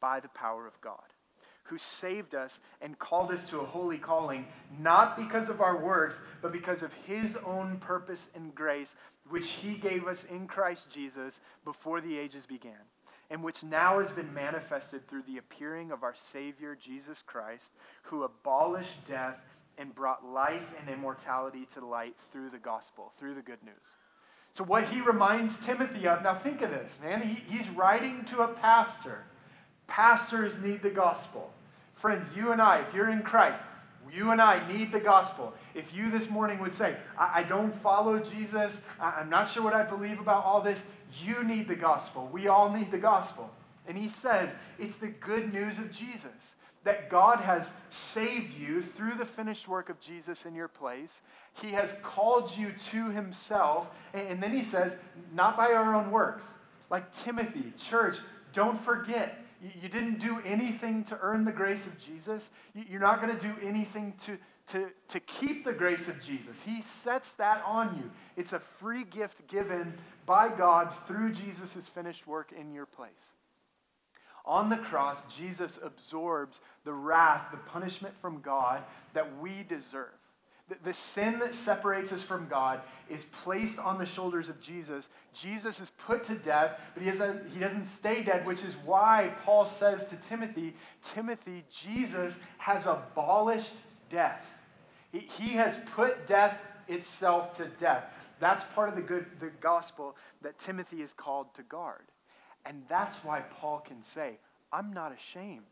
by 0.00 0.20
the 0.20 0.28
power 0.28 0.66
of 0.66 0.80
God 0.80 1.13
who 1.64 1.78
saved 1.78 2.34
us 2.34 2.60
and 2.80 2.98
called 2.98 3.30
us 3.30 3.48
to 3.48 3.60
a 3.60 3.64
holy 3.64 3.98
calling, 3.98 4.46
not 4.78 5.16
because 5.16 5.48
of 5.48 5.60
our 5.60 5.78
works, 5.78 6.22
but 6.42 6.52
because 6.52 6.82
of 6.82 6.92
his 7.06 7.36
own 7.38 7.78
purpose 7.78 8.30
and 8.34 8.54
grace, 8.54 8.94
which 9.28 9.50
he 9.50 9.74
gave 9.74 10.06
us 10.06 10.24
in 10.24 10.46
Christ 10.46 10.90
Jesus 10.92 11.40
before 11.64 12.00
the 12.00 12.18
ages 12.18 12.46
began, 12.46 12.72
and 13.30 13.42
which 13.42 13.62
now 13.62 13.98
has 13.98 14.10
been 14.10 14.32
manifested 14.34 15.08
through 15.08 15.22
the 15.22 15.38
appearing 15.38 15.90
of 15.90 16.02
our 16.02 16.14
Savior 16.14 16.76
Jesus 16.76 17.22
Christ, 17.26 17.72
who 18.02 18.24
abolished 18.24 19.06
death 19.08 19.38
and 19.78 19.94
brought 19.94 20.24
life 20.24 20.74
and 20.78 20.88
immortality 20.88 21.66
to 21.74 21.84
light 21.84 22.14
through 22.30 22.50
the 22.50 22.58
gospel, 22.58 23.12
through 23.18 23.34
the 23.34 23.42
good 23.42 23.62
news. 23.64 23.74
So, 24.56 24.62
what 24.62 24.84
he 24.84 25.00
reminds 25.00 25.64
Timothy 25.64 26.06
of, 26.06 26.22
now 26.22 26.34
think 26.34 26.62
of 26.62 26.70
this, 26.70 26.96
man. 27.02 27.22
He, 27.22 27.56
he's 27.56 27.68
writing 27.70 28.24
to 28.26 28.42
a 28.42 28.48
pastor. 28.48 29.24
Pastors 29.86 30.60
need 30.60 30.82
the 30.82 30.90
gospel. 30.90 31.52
Friends, 31.94 32.36
you 32.36 32.52
and 32.52 32.60
I, 32.60 32.80
if 32.80 32.94
you're 32.94 33.10
in 33.10 33.22
Christ, 33.22 33.62
you 34.12 34.30
and 34.30 34.40
I 34.40 34.66
need 34.70 34.92
the 34.92 35.00
gospel. 35.00 35.54
If 35.74 35.94
you 35.94 36.10
this 36.10 36.30
morning 36.30 36.58
would 36.60 36.74
say, 36.74 36.96
I, 37.18 37.40
I 37.40 37.42
don't 37.44 37.74
follow 37.82 38.18
Jesus, 38.18 38.82
I, 39.00 39.20
I'm 39.20 39.30
not 39.30 39.50
sure 39.50 39.62
what 39.62 39.74
I 39.74 39.82
believe 39.82 40.20
about 40.20 40.44
all 40.44 40.60
this, 40.60 40.86
you 41.22 41.42
need 41.44 41.68
the 41.68 41.76
gospel. 41.76 42.28
We 42.32 42.48
all 42.48 42.70
need 42.70 42.90
the 42.90 42.98
gospel. 42.98 43.50
And 43.86 43.96
he 43.96 44.08
says, 44.08 44.54
it's 44.78 44.98
the 44.98 45.08
good 45.08 45.52
news 45.52 45.78
of 45.78 45.92
Jesus 45.92 46.30
that 46.84 47.08
God 47.08 47.40
has 47.40 47.72
saved 47.90 48.56
you 48.58 48.82
through 48.82 49.14
the 49.16 49.24
finished 49.24 49.66
work 49.66 49.88
of 49.88 49.98
Jesus 50.00 50.44
in 50.44 50.54
your 50.54 50.68
place. 50.68 51.22
He 51.54 51.70
has 51.70 51.98
called 52.02 52.54
you 52.56 52.72
to 52.90 53.10
himself. 53.10 53.88
And 54.12 54.42
then 54.42 54.52
he 54.52 54.62
says, 54.62 54.98
not 55.32 55.56
by 55.56 55.72
our 55.72 55.94
own 55.94 56.10
works. 56.10 56.44
Like 56.90 57.10
Timothy, 57.24 57.72
church, 57.78 58.18
don't 58.52 58.80
forget. 58.82 59.43
You 59.82 59.88
didn't 59.88 60.20
do 60.20 60.40
anything 60.44 61.04
to 61.04 61.18
earn 61.22 61.44
the 61.44 61.52
grace 61.52 61.86
of 61.86 61.98
Jesus. 61.98 62.50
You're 62.74 63.00
not 63.00 63.22
going 63.22 63.34
to 63.34 63.42
do 63.42 63.54
anything 63.66 64.12
to, 64.26 64.36
to, 64.68 64.90
to 65.08 65.20
keep 65.20 65.64
the 65.64 65.72
grace 65.72 66.08
of 66.08 66.22
Jesus. 66.22 66.62
He 66.62 66.82
sets 66.82 67.32
that 67.34 67.62
on 67.66 67.96
you. 67.96 68.10
It's 68.36 68.52
a 68.52 68.58
free 68.58 69.04
gift 69.04 69.46
given 69.48 69.94
by 70.26 70.50
God 70.50 70.92
through 71.06 71.32
Jesus' 71.32 71.88
finished 71.94 72.26
work 72.26 72.52
in 72.52 72.72
your 72.72 72.84
place. 72.84 73.12
On 74.44 74.68
the 74.68 74.76
cross, 74.76 75.24
Jesus 75.34 75.78
absorbs 75.82 76.60
the 76.84 76.92
wrath, 76.92 77.46
the 77.50 77.56
punishment 77.56 78.14
from 78.20 78.42
God 78.42 78.82
that 79.14 79.38
we 79.38 79.62
deserve. 79.62 80.12
The, 80.82 80.94
sin 80.94 81.40
that 81.40 81.54
separates 81.54 82.10
us 82.12 82.22
from 82.22 82.48
God 82.48 82.80
is 83.10 83.24
placed 83.42 83.78
on 83.78 83.98
the 83.98 84.06
shoulders 84.06 84.48
of 84.48 84.62
Jesus. 84.62 85.10
Jesus 85.34 85.78
is 85.78 85.92
put 86.06 86.24
to 86.24 86.34
death, 86.36 86.80
but 86.94 87.02
he, 87.02 87.10
a, 87.10 87.40
he 87.52 87.60
doesn't 87.60 87.84
stay 87.84 88.22
dead, 88.22 88.46
which 88.46 88.64
is 88.64 88.74
why 88.84 89.34
Paul 89.44 89.66
says 89.66 90.06
to 90.08 90.16
Timothy, 90.16 90.74
Timothy, 91.14 91.64
Jesus 91.70 92.40
has 92.56 92.86
abolished 92.86 93.74
death. 94.08 94.54
He, 95.12 95.18
he 95.38 95.50
has 95.50 95.78
put 95.94 96.26
death 96.26 96.58
itself 96.88 97.54
to 97.56 97.66
death. 97.78 98.04
That's 98.40 98.66
part 98.68 98.88
of 98.88 98.96
the 98.96 99.02
good 99.02 99.26
the 99.40 99.50
gospel 99.60 100.16
that 100.42 100.58
Timothy 100.58 101.02
is 101.02 101.12
called 101.12 101.54
to 101.54 101.62
guard. 101.62 102.04
And 102.64 102.82
that's 102.88 103.22
why 103.22 103.42
Paul 103.58 103.80
can 103.86 104.02
say, 104.02 104.38
I'm 104.72 104.92
not 104.92 105.14
ashamed. 105.14 105.62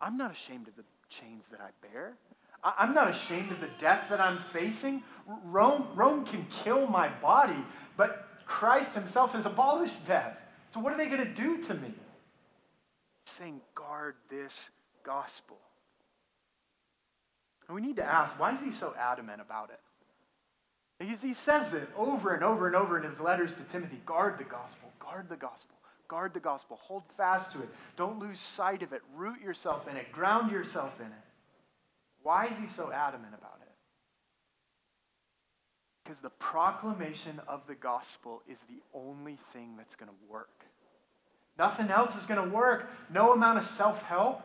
I'm 0.00 0.16
not 0.16 0.32
ashamed 0.32 0.68
of 0.68 0.76
the 0.76 0.84
chains 1.10 1.44
that 1.50 1.60
I 1.60 1.70
bear. 1.86 2.14
I'm 2.62 2.94
not 2.94 3.08
ashamed 3.08 3.50
of 3.50 3.60
the 3.60 3.70
death 3.78 4.08
that 4.10 4.20
I'm 4.20 4.38
facing. 4.52 5.02
Rome, 5.44 5.86
Rome 5.94 6.26
can 6.26 6.46
kill 6.62 6.86
my 6.86 7.08
body, 7.08 7.64
but 7.96 8.28
Christ 8.44 8.94
himself 8.94 9.32
has 9.32 9.46
abolished 9.46 10.06
death. 10.06 10.36
So 10.74 10.80
what 10.80 10.92
are 10.92 10.96
they 10.96 11.06
going 11.06 11.24
to 11.24 11.34
do 11.34 11.62
to 11.64 11.74
me? 11.74 11.94
Saying, 13.26 13.60
guard 13.74 14.16
this 14.28 14.70
gospel. 15.04 15.58
And 17.68 17.74
we 17.74 17.80
need 17.80 17.96
to 17.96 18.04
ask, 18.04 18.38
why 18.38 18.54
is 18.54 18.62
he 18.62 18.72
so 18.72 18.94
adamant 18.98 19.40
about 19.40 19.70
it? 19.70 19.80
He's, 21.04 21.22
he 21.22 21.34
says 21.34 21.72
it 21.72 21.88
over 21.96 22.34
and 22.34 22.44
over 22.44 22.66
and 22.66 22.76
over 22.76 22.98
in 22.98 23.08
his 23.08 23.20
letters 23.20 23.54
to 23.54 23.62
Timothy 23.64 24.00
guard 24.04 24.36
the 24.38 24.44
gospel, 24.44 24.92
guard 24.98 25.28
the 25.28 25.36
gospel. 25.36 25.76
Guard 26.08 26.34
the 26.34 26.40
gospel. 26.40 26.76
Hold 26.82 27.04
fast 27.16 27.52
to 27.52 27.62
it. 27.62 27.68
Don't 27.96 28.18
lose 28.18 28.40
sight 28.40 28.82
of 28.82 28.92
it. 28.92 29.00
Root 29.14 29.40
yourself 29.40 29.88
in 29.88 29.96
it. 29.96 30.10
Ground 30.10 30.50
yourself 30.50 30.98
in 30.98 31.06
it. 31.06 31.12
Why 32.22 32.44
is 32.44 32.58
he 32.58 32.66
so 32.74 32.92
adamant 32.92 33.34
about 33.38 33.58
it? 33.62 33.68
Because 36.04 36.20
the 36.20 36.30
proclamation 36.30 37.40
of 37.46 37.66
the 37.66 37.74
gospel 37.74 38.42
is 38.48 38.58
the 38.68 38.82
only 38.98 39.38
thing 39.52 39.76
that's 39.76 39.96
going 39.96 40.10
to 40.10 40.32
work. 40.32 40.64
Nothing 41.58 41.90
else 41.90 42.16
is 42.16 42.26
going 42.26 42.42
to 42.42 42.54
work. 42.54 42.90
No 43.12 43.32
amount 43.32 43.58
of 43.58 43.66
self 43.66 44.02
help, 44.02 44.42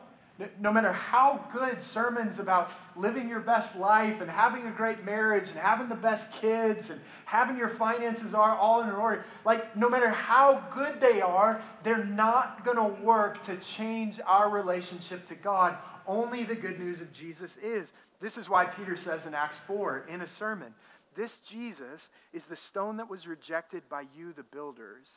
no 0.60 0.72
matter 0.72 0.92
how 0.92 1.44
good 1.52 1.82
sermons 1.82 2.38
about 2.38 2.70
living 2.94 3.28
your 3.28 3.40
best 3.40 3.76
life 3.76 4.20
and 4.20 4.30
having 4.30 4.66
a 4.66 4.70
great 4.70 5.04
marriage 5.04 5.48
and 5.48 5.58
having 5.58 5.88
the 5.88 5.94
best 5.94 6.32
kids 6.32 6.90
and 6.90 7.00
having 7.24 7.56
your 7.56 7.70
finances 7.70 8.34
are 8.34 8.56
all 8.56 8.82
in 8.82 8.90
order, 8.90 9.24
like 9.44 9.74
no 9.76 9.88
matter 9.88 10.10
how 10.10 10.62
good 10.72 11.00
they 11.00 11.20
are, 11.20 11.62
they're 11.82 12.04
not 12.04 12.64
going 12.64 12.76
to 12.76 13.02
work 13.02 13.42
to 13.46 13.56
change 13.56 14.20
our 14.26 14.50
relationship 14.50 15.26
to 15.28 15.34
God. 15.34 15.76
Only 16.06 16.44
the 16.44 16.54
good 16.54 16.78
news 16.78 17.00
of 17.00 17.12
Jesus 17.12 17.56
is. 17.56 17.92
This 18.20 18.38
is 18.38 18.48
why 18.48 18.64
Peter 18.64 18.96
says 18.96 19.26
in 19.26 19.34
Acts 19.34 19.58
4 19.58 20.06
in 20.08 20.22
a 20.22 20.26
sermon, 20.26 20.74
this 21.14 21.38
Jesus 21.38 22.10
is 22.32 22.44
the 22.44 22.56
stone 22.56 22.98
that 22.98 23.10
was 23.10 23.26
rejected 23.26 23.82
by 23.88 24.04
you, 24.16 24.32
the 24.32 24.42
builders. 24.42 25.08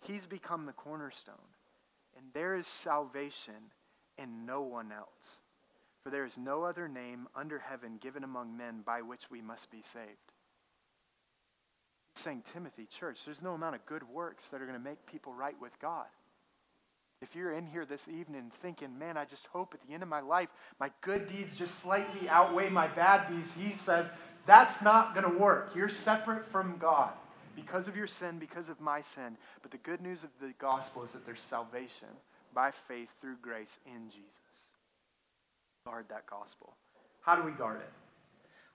He's 0.00 0.26
become 0.26 0.64
the 0.64 0.72
cornerstone. 0.72 1.34
And 2.16 2.26
there 2.32 2.54
is 2.54 2.66
salvation 2.66 3.72
in 4.16 4.46
no 4.46 4.62
one 4.62 4.92
else. 4.92 5.40
For 6.02 6.10
there 6.10 6.24
is 6.24 6.38
no 6.38 6.64
other 6.64 6.88
name 6.88 7.28
under 7.34 7.58
heaven 7.58 7.98
given 8.00 8.24
among 8.24 8.56
men 8.56 8.82
by 8.84 9.02
which 9.02 9.30
we 9.30 9.42
must 9.42 9.70
be 9.70 9.82
saved. 9.92 10.32
He's 12.14 12.24
saying, 12.24 12.44
Timothy, 12.52 12.86
church, 12.86 13.18
there's 13.24 13.42
no 13.42 13.54
amount 13.54 13.74
of 13.74 13.86
good 13.86 14.08
works 14.08 14.44
that 14.50 14.62
are 14.62 14.66
going 14.66 14.78
to 14.78 14.84
make 14.84 15.04
people 15.06 15.34
right 15.34 15.60
with 15.60 15.78
God. 15.80 16.06
If 17.22 17.34
you're 17.34 17.52
in 17.52 17.66
here 17.66 17.84
this 17.84 18.08
evening 18.08 18.50
thinking, 18.62 18.98
man, 18.98 19.16
I 19.16 19.26
just 19.26 19.46
hope 19.48 19.74
at 19.74 19.86
the 19.86 19.92
end 19.92 20.02
of 20.02 20.08
my 20.08 20.20
life 20.20 20.48
my 20.78 20.90
good 21.02 21.28
deeds 21.28 21.56
just 21.56 21.80
slightly 21.80 22.28
outweigh 22.28 22.70
my 22.70 22.86
bad 22.88 23.28
deeds, 23.28 23.54
he 23.58 23.72
says, 23.72 24.06
that's 24.46 24.82
not 24.82 25.14
going 25.14 25.30
to 25.30 25.38
work. 25.38 25.72
You're 25.74 25.88
separate 25.88 26.46
from 26.46 26.76
God 26.78 27.12
because 27.54 27.88
of 27.88 27.96
your 27.96 28.06
sin, 28.06 28.38
because 28.38 28.68
of 28.68 28.80
my 28.80 29.02
sin. 29.02 29.36
But 29.62 29.70
the 29.70 29.78
good 29.78 30.00
news 30.00 30.24
of 30.24 30.30
the 30.40 30.52
gospel 30.58 31.02
is 31.04 31.12
that 31.12 31.26
there's 31.26 31.42
salvation 31.42 32.08
by 32.54 32.70
faith 32.88 33.08
through 33.20 33.36
grace 33.42 33.78
in 33.86 34.08
Jesus. 34.08 34.24
Guard 35.84 36.06
that 36.08 36.26
gospel. 36.26 36.74
How 37.22 37.36
do 37.36 37.42
we 37.42 37.52
guard 37.52 37.80
it? 37.80 37.90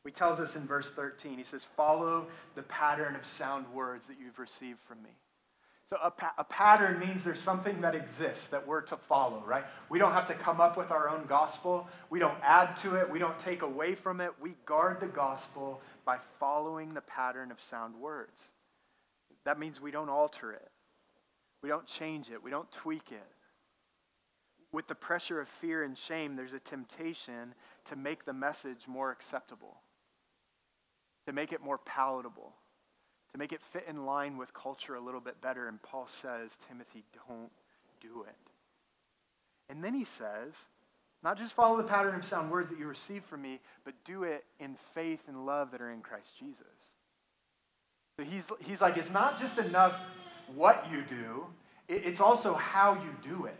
He 0.05 0.11
tells 0.11 0.39
us 0.39 0.55
in 0.55 0.67
verse 0.67 0.93
13, 0.93 1.39
he 1.39 1.43
says, 1.43 1.63
Follow 1.63 2.27
the 2.53 2.61
pattern 2.63 3.15
of 3.15 3.25
sound 3.25 3.65
words 3.73 4.07
that 4.07 4.17
you've 4.23 4.37
received 4.37 4.79
from 4.87 5.01
me. 5.01 5.09
So 5.89 5.97
a, 6.03 6.09
pa- 6.09 6.33
a, 6.39 6.43
pattern 6.43 6.99
means 6.99 7.23
there's 7.23 7.39
something 7.39 7.81
that 7.81 7.93
exists 7.93 8.47
that 8.47 8.65
we're 8.65 8.81
to 8.81 8.97
follow, 8.97 9.43
right? 9.45 9.63
We 9.87 9.99
don't 9.99 10.13
have 10.13 10.27
to 10.27 10.33
come 10.33 10.59
up 10.59 10.77
with 10.77 10.89
our 10.89 11.09
own 11.09 11.25
gospel. 11.27 11.87
We 12.09 12.17
don't 12.17 12.37
add 12.41 12.75
to 12.77 12.95
it. 12.95 13.07
We 13.09 13.19
don't 13.19 13.39
take 13.41 13.61
away 13.61 13.93
from 13.93 14.19
it. 14.19 14.31
We 14.41 14.55
guard 14.65 14.99
the 14.99 15.07
gospel 15.07 15.81
by 16.03 16.17
following 16.39 16.95
the 16.95 17.01
pattern 17.01 17.51
of 17.51 17.61
sound 17.61 17.95
words. 17.95 18.41
That 19.43 19.59
means 19.59 19.79
we 19.79 19.91
don't 19.91 20.09
alter 20.09 20.51
it. 20.53 20.71
We 21.61 21.69
don't 21.69 21.85
change 21.85 22.31
it. 22.31 22.41
We 22.41 22.49
don't 22.49 22.71
tweak 22.71 23.11
it 23.11 23.35
with 24.75 24.87
the 24.87 24.93
pressure 24.93 25.39
of 25.39 25.47
fear 25.47 25.83
and 25.83 25.97
shame, 25.97 26.35
there's 26.35 26.51
a 26.51 26.59
temptation 26.59 27.55
to 27.85 27.95
make 27.95 28.25
the 28.25 28.33
message 28.33 28.87
more 28.87 29.09
acceptable, 29.09 29.77
to 31.25 31.31
make 31.31 31.53
it 31.53 31.63
more 31.63 31.77
palatable, 31.77 32.53
to 33.35 33.39
make 33.39 33.51
it 33.51 33.59
fit 33.73 33.85
in 33.89 34.05
line 34.05 34.37
with 34.37 34.53
culture 34.53 34.95
a 34.95 35.01
little 35.01 35.19
bit 35.19 35.41
better. 35.41 35.67
And 35.67 35.81
Paul 35.81 36.07
says, 36.21 36.51
Timothy, 36.69 37.03
don't 37.27 37.51
do 37.99 38.23
it. 38.25 38.35
And 39.69 39.83
then 39.83 39.93
he 39.93 40.05
says, 40.05 40.53
not 41.21 41.37
just 41.37 41.51
follow 41.51 41.75
the 41.75 41.83
pattern 41.83 42.15
of 42.15 42.23
sound 42.23 42.49
words 42.49 42.69
that 42.69 42.79
you 42.79 42.87
receive 42.87 43.25
from 43.25 43.41
me, 43.41 43.59
but 43.83 43.93
do 44.05 44.23
it 44.23 44.45
in 44.61 44.77
faith 44.93 45.19
and 45.27 45.45
love 45.45 45.71
that 45.71 45.81
are 45.81 45.91
in 45.91 45.99
Christ 45.99 46.29
Jesus. 46.39 46.63
So 48.17 48.23
he's, 48.23 48.49
he's 48.61 48.79
like, 48.79 48.95
it's 48.95 49.11
not 49.11 49.37
just 49.37 49.57
enough 49.57 49.99
what 50.55 50.87
you 50.89 51.01
do, 51.01 51.45
it's 51.89 52.21
also 52.21 52.53
how 52.53 52.93
you 52.93 53.33
do 53.35 53.47
it. 53.47 53.57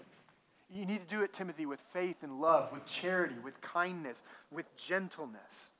You 0.73 0.85
need 0.85 1.01
to 1.05 1.15
do 1.15 1.21
it, 1.21 1.33
Timothy, 1.33 1.65
with 1.65 1.81
faith 1.91 2.17
and 2.21 2.39
love, 2.39 2.71
with 2.71 2.85
charity, 2.85 3.35
with 3.43 3.59
kindness, 3.59 4.21
with 4.51 4.65
gentleness. 4.77 5.71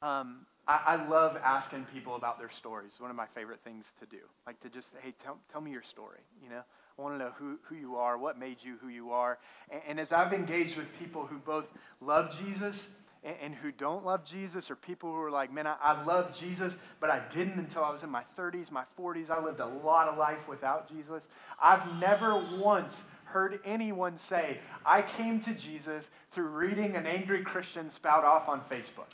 Um, 0.00 0.46
I, 0.66 0.80
I, 0.86 1.08
love 1.08 1.36
asking 1.42 1.86
people 1.92 2.14
about 2.14 2.38
their 2.38 2.50
stories. 2.50 2.92
It's 2.92 3.00
one 3.00 3.10
of 3.10 3.16
my 3.16 3.26
favorite 3.34 3.60
things 3.64 3.86
to 3.98 4.06
do. 4.06 4.22
Like 4.46 4.60
to 4.60 4.68
just, 4.68 4.88
hey, 5.02 5.12
tell, 5.22 5.38
tell 5.50 5.60
me 5.60 5.72
your 5.72 5.82
story. 5.82 6.20
You 6.42 6.50
know, 6.50 6.62
I 6.98 7.02
want 7.02 7.14
to 7.14 7.18
know 7.18 7.32
who, 7.36 7.58
who 7.64 7.74
you 7.74 7.96
are, 7.96 8.16
what 8.16 8.38
made 8.38 8.58
you 8.62 8.76
who 8.80 8.88
you 8.88 9.10
are. 9.10 9.38
And, 9.70 9.80
and 9.88 10.00
as 10.00 10.12
I've 10.12 10.32
engaged 10.32 10.76
with 10.76 10.86
people 10.98 11.26
who 11.26 11.38
both 11.38 11.66
love 12.00 12.36
Jesus 12.38 12.86
and, 13.24 13.34
and, 13.42 13.54
who 13.54 13.72
don't 13.72 14.04
love 14.04 14.24
Jesus, 14.24 14.70
or 14.70 14.76
people 14.76 15.10
who 15.10 15.20
are 15.20 15.30
like, 15.30 15.52
man, 15.52 15.66
I, 15.66 15.76
I 15.80 16.04
love 16.04 16.38
Jesus, 16.38 16.76
but 17.00 17.10
I 17.10 17.20
didn't 17.34 17.58
until 17.58 17.84
I 17.84 17.90
was 17.90 18.02
in 18.02 18.10
my 18.10 18.22
30s, 18.38 18.70
my 18.70 18.84
40s. 18.98 19.30
I 19.30 19.42
lived 19.42 19.60
a 19.60 19.66
lot 19.66 20.08
of 20.08 20.18
life 20.18 20.48
without 20.48 20.88
Jesus. 20.88 21.24
I've 21.60 22.00
never 22.00 22.40
once 22.58 23.06
heard 23.24 23.60
anyone 23.64 24.18
say, 24.18 24.58
I 24.84 25.02
came 25.02 25.40
to 25.40 25.54
Jesus 25.54 26.10
through 26.32 26.48
reading 26.48 26.96
an 26.96 27.06
angry 27.06 27.42
Christian 27.42 27.90
spout 27.90 28.24
off 28.24 28.48
on 28.48 28.60
Facebook. 28.70 29.12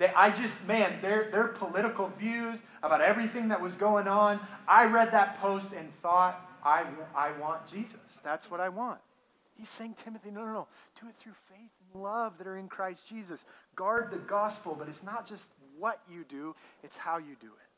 I 0.00 0.30
just, 0.30 0.66
man, 0.66 1.00
their, 1.00 1.30
their 1.30 1.48
political 1.48 2.08
views 2.18 2.58
about 2.82 3.00
everything 3.00 3.48
that 3.48 3.60
was 3.60 3.74
going 3.74 4.08
on, 4.08 4.40
I 4.66 4.86
read 4.86 5.12
that 5.12 5.40
post 5.40 5.72
and 5.72 5.88
thought, 6.02 6.40
I, 6.64 6.84
I 7.14 7.32
want 7.40 7.66
Jesus. 7.70 8.00
That's 8.22 8.50
what 8.50 8.60
I 8.60 8.68
want. 8.68 8.98
He's 9.56 9.68
saying, 9.68 9.94
Timothy, 10.02 10.30
no, 10.30 10.44
no, 10.44 10.52
no. 10.52 10.66
Do 11.00 11.08
it 11.08 11.14
through 11.20 11.34
faith 11.48 11.70
and 11.92 12.02
love 12.02 12.38
that 12.38 12.46
are 12.46 12.56
in 12.56 12.68
Christ 12.68 13.02
Jesus. 13.08 13.44
Guard 13.76 14.10
the 14.10 14.18
gospel, 14.18 14.74
but 14.76 14.88
it's 14.88 15.04
not 15.04 15.28
just 15.28 15.44
what 15.78 16.00
you 16.10 16.24
do, 16.28 16.56
it's 16.82 16.96
how 16.96 17.18
you 17.18 17.36
do 17.40 17.46
it. 17.46 17.68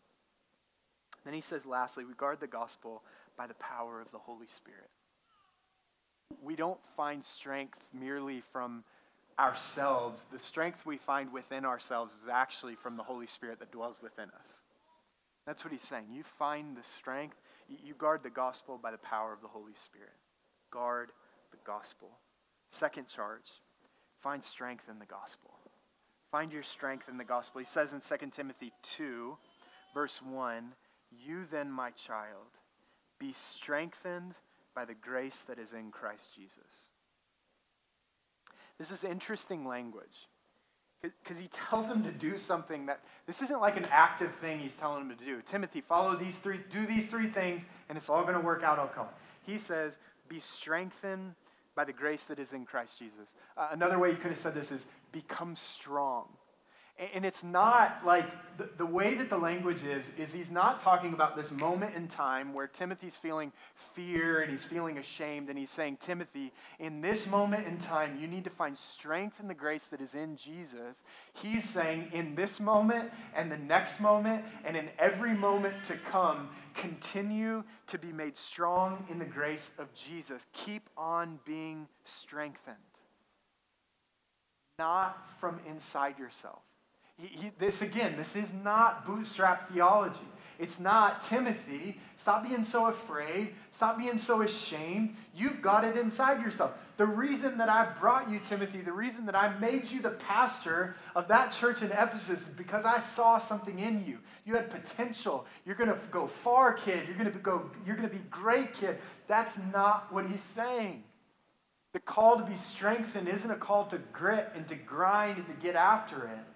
Then 1.24 1.34
he 1.34 1.40
says, 1.40 1.66
lastly, 1.66 2.04
we 2.04 2.14
guard 2.14 2.40
the 2.40 2.46
gospel 2.46 3.02
by 3.36 3.46
the 3.46 3.54
power 3.54 4.00
of 4.00 4.10
the 4.12 4.18
Holy 4.18 4.46
Spirit. 4.46 4.88
We 6.42 6.56
don't 6.56 6.80
find 6.96 7.24
strength 7.24 7.78
merely 7.92 8.42
from 8.52 8.84
ourselves. 9.38 10.22
The 10.32 10.38
strength 10.38 10.86
we 10.86 10.98
find 10.98 11.32
within 11.32 11.64
ourselves 11.64 12.14
is 12.14 12.28
actually 12.30 12.74
from 12.74 12.96
the 12.96 13.02
Holy 13.02 13.26
Spirit 13.26 13.58
that 13.60 13.72
dwells 13.72 14.00
within 14.02 14.26
us. 14.26 14.48
That's 15.46 15.64
what 15.64 15.72
he's 15.72 15.88
saying. 15.88 16.06
You 16.12 16.24
find 16.38 16.76
the 16.76 16.82
strength, 16.98 17.36
you 17.68 17.94
guard 17.94 18.22
the 18.22 18.30
gospel 18.30 18.78
by 18.82 18.90
the 18.90 18.98
power 18.98 19.32
of 19.32 19.40
the 19.40 19.48
Holy 19.48 19.74
Spirit. 19.84 20.14
Guard 20.70 21.10
the 21.52 21.58
gospel. 21.64 22.08
Second 22.70 23.06
charge, 23.08 23.50
find 24.20 24.42
strength 24.42 24.84
in 24.90 24.98
the 24.98 25.06
gospel. 25.06 25.50
Find 26.32 26.52
your 26.52 26.64
strength 26.64 27.08
in 27.08 27.16
the 27.16 27.24
gospel. 27.24 27.60
He 27.60 27.66
says 27.66 27.92
in 27.92 28.00
2 28.00 28.26
Timothy 28.32 28.72
2, 28.96 29.36
verse 29.94 30.20
1 30.20 30.72
You 31.12 31.46
then, 31.50 31.70
my 31.70 31.90
child, 31.90 32.58
be 33.20 33.32
strengthened 33.32 34.34
by 34.74 34.84
the 34.84 34.94
grace 34.94 35.44
that 35.46 35.58
is 35.58 35.72
in 35.72 35.90
Christ 35.92 36.34
Jesus. 36.34 36.90
This 38.78 38.90
is 38.90 39.04
interesting 39.04 39.66
language 39.66 40.28
because 41.02 41.38
he 41.38 41.48
tells 41.48 41.88
him 41.88 42.02
to 42.02 42.10
do 42.10 42.36
something 42.36 42.86
that 42.86 43.00
this 43.26 43.42
isn't 43.42 43.60
like 43.60 43.76
an 43.76 43.86
active 43.90 44.34
thing 44.36 44.58
he's 44.58 44.76
telling 44.76 45.02
him 45.02 45.16
to 45.16 45.24
do. 45.24 45.40
Timothy, 45.46 45.80
follow 45.80 46.16
these 46.16 46.38
three, 46.38 46.60
do 46.70 46.86
these 46.86 47.08
three 47.08 47.28
things, 47.28 47.64
and 47.88 47.96
it's 47.96 48.08
all 48.08 48.22
going 48.22 48.34
to 48.34 48.40
work 48.40 48.62
out 48.62 48.78
okay. 48.78 49.08
He 49.46 49.58
says, 49.58 49.98
be 50.28 50.40
strengthened 50.40 51.34
by 51.74 51.84
the 51.84 51.92
grace 51.92 52.24
that 52.24 52.38
is 52.38 52.52
in 52.52 52.64
Christ 52.64 52.98
Jesus. 52.98 53.34
Uh, 53.56 53.68
another 53.70 53.98
way 53.98 54.10
you 54.10 54.16
could 54.16 54.30
have 54.30 54.38
said 54.38 54.54
this 54.54 54.72
is 54.72 54.88
become 55.12 55.54
strong. 55.54 56.26
And 56.98 57.26
it's 57.26 57.44
not 57.44 58.06
like 58.06 58.24
the, 58.56 58.70
the 58.78 58.86
way 58.86 59.14
that 59.16 59.28
the 59.28 59.36
language 59.36 59.84
is, 59.84 60.10
is 60.18 60.32
he's 60.32 60.50
not 60.50 60.80
talking 60.80 61.12
about 61.12 61.36
this 61.36 61.52
moment 61.52 61.94
in 61.94 62.08
time 62.08 62.54
where 62.54 62.66
Timothy's 62.66 63.16
feeling 63.16 63.52
fear 63.94 64.40
and 64.40 64.50
he's 64.50 64.64
feeling 64.64 64.96
ashamed. 64.96 65.50
And 65.50 65.58
he's 65.58 65.70
saying, 65.70 65.98
Timothy, 66.00 66.52
in 66.78 67.02
this 67.02 67.28
moment 67.28 67.66
in 67.66 67.76
time, 67.80 68.18
you 68.18 68.26
need 68.26 68.44
to 68.44 68.50
find 68.50 68.78
strength 68.78 69.40
in 69.40 69.46
the 69.46 69.54
grace 69.54 69.84
that 69.84 70.00
is 70.00 70.14
in 70.14 70.36
Jesus. 70.36 71.02
He's 71.34 71.68
saying, 71.68 72.08
in 72.14 72.34
this 72.34 72.60
moment 72.60 73.10
and 73.34 73.52
the 73.52 73.58
next 73.58 74.00
moment 74.00 74.42
and 74.64 74.74
in 74.74 74.88
every 74.98 75.34
moment 75.34 75.74
to 75.88 75.96
come, 75.96 76.48
continue 76.72 77.62
to 77.88 77.98
be 77.98 78.10
made 78.10 78.38
strong 78.38 79.04
in 79.10 79.18
the 79.18 79.26
grace 79.26 79.72
of 79.78 79.92
Jesus. 79.92 80.46
Keep 80.54 80.88
on 80.96 81.40
being 81.44 81.88
strengthened, 82.04 82.76
not 84.78 85.18
from 85.38 85.60
inside 85.68 86.18
yourself 86.18 86.60
he, 87.18 87.50
this 87.58 87.82
again, 87.82 88.14
this 88.16 88.36
is 88.36 88.52
not 88.52 89.06
bootstrap 89.06 89.70
theology. 89.70 90.18
It's 90.58 90.80
not, 90.80 91.22
Timothy, 91.22 92.00
stop 92.16 92.46
being 92.48 92.64
so 92.64 92.86
afraid. 92.86 93.54
Stop 93.70 93.98
being 93.98 94.18
so 94.18 94.42
ashamed. 94.42 95.16
You've 95.34 95.60
got 95.60 95.84
it 95.84 95.96
inside 95.96 96.42
yourself. 96.42 96.78
The 96.96 97.04
reason 97.04 97.58
that 97.58 97.68
I 97.68 97.92
brought 98.00 98.30
you, 98.30 98.40
Timothy, 98.48 98.80
the 98.80 98.92
reason 98.92 99.26
that 99.26 99.36
I 99.36 99.58
made 99.58 99.90
you 99.90 100.00
the 100.00 100.10
pastor 100.10 100.96
of 101.14 101.28
that 101.28 101.52
church 101.52 101.82
in 101.82 101.92
Ephesus 101.92 102.48
is 102.48 102.54
because 102.54 102.86
I 102.86 103.00
saw 103.00 103.38
something 103.38 103.78
in 103.78 104.06
you. 104.06 104.18
You 104.46 104.54
had 104.54 104.70
potential. 104.70 105.44
You're 105.66 105.74
going 105.74 105.90
to 105.90 105.98
go 106.10 106.26
far, 106.26 106.72
kid. 106.72 107.06
You're 107.06 107.18
going 107.18 107.30
to 107.30 107.38
go, 107.38 107.70
you're 107.84 107.96
going 107.96 108.08
to 108.08 108.14
be 108.14 108.22
great, 108.30 108.72
kid. 108.72 108.96
That's 109.28 109.58
not 109.74 110.10
what 110.10 110.26
he's 110.26 110.40
saying. 110.40 111.04
The 111.92 112.00
call 112.00 112.38
to 112.38 112.44
be 112.44 112.56
strengthened 112.56 113.28
isn't 113.28 113.50
a 113.50 113.56
call 113.56 113.86
to 113.86 113.98
grit 114.12 114.50
and 114.54 114.66
to 114.68 114.74
grind 114.74 115.36
and 115.36 115.46
to 115.46 115.54
get 115.62 115.76
after 115.76 116.26
it. 116.28 116.55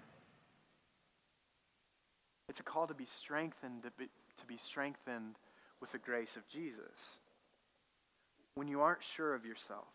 It's 2.51 2.59
a 2.59 2.63
call 2.63 2.85
to 2.85 2.93
be 2.93 3.05
strengthened, 3.05 3.83
to 3.83 3.91
be, 3.97 4.09
to 4.41 4.45
be 4.45 4.57
strengthened 4.57 5.37
with 5.79 5.89
the 5.93 5.97
grace 5.97 6.35
of 6.35 6.45
Jesus. 6.49 6.81
When 8.55 8.67
you 8.67 8.81
aren't 8.81 9.01
sure 9.15 9.33
of 9.33 9.45
yourself, 9.45 9.87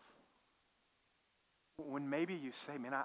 when 1.77 2.09
maybe 2.09 2.33
you 2.33 2.49
say, 2.65 2.79
man, 2.79 2.95
I, 2.95 3.03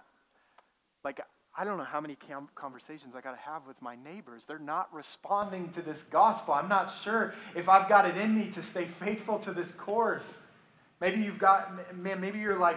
like, 1.04 1.20
I 1.54 1.64
don't 1.64 1.76
know 1.76 1.84
how 1.84 2.00
many 2.00 2.16
conversations 2.54 3.14
I 3.14 3.20
got 3.20 3.32
to 3.32 3.42
have 3.42 3.66
with 3.66 3.76
my 3.82 3.94
neighbors. 3.94 4.44
They're 4.48 4.58
not 4.58 4.88
responding 4.90 5.68
to 5.72 5.82
this 5.82 6.02
gospel. 6.04 6.54
I'm 6.54 6.70
not 6.70 6.90
sure 6.90 7.34
if 7.54 7.68
I've 7.68 7.90
got 7.90 8.08
it 8.08 8.16
in 8.16 8.34
me 8.34 8.50
to 8.52 8.62
stay 8.62 8.86
faithful 8.86 9.38
to 9.40 9.52
this 9.52 9.72
course. 9.72 10.38
Maybe 11.02 11.20
you've 11.20 11.40
got, 11.40 11.96
man, 11.96 12.20
maybe 12.20 12.38
you're 12.38 12.60
like, 12.60 12.76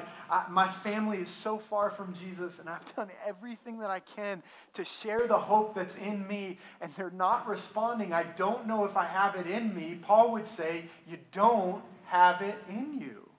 my 0.49 0.67
family 0.67 1.19
is 1.19 1.29
so 1.29 1.59
far 1.59 1.91
from 1.91 2.15
Jesus, 2.15 2.57
and 2.57 2.67
I've 2.67 2.95
done 2.95 3.11
everything 3.23 3.77
that 3.81 3.91
I 3.91 3.99
can 3.99 4.41
to 4.73 4.83
share 4.83 5.27
the 5.27 5.37
hope 5.37 5.75
that's 5.75 5.95
in 5.97 6.27
me, 6.27 6.57
and 6.81 6.91
they're 6.97 7.11
not 7.11 7.47
responding. 7.47 8.13
I 8.13 8.23
don't 8.23 8.65
know 8.65 8.83
if 8.83 8.97
I 8.97 9.05
have 9.05 9.35
it 9.35 9.45
in 9.45 9.75
me. 9.75 9.99
Paul 10.01 10.31
would 10.31 10.47
say, 10.47 10.85
You 11.07 11.19
don't 11.33 11.83
have 12.05 12.41
it 12.41 12.55
in 12.67 12.99
you. 12.99 13.29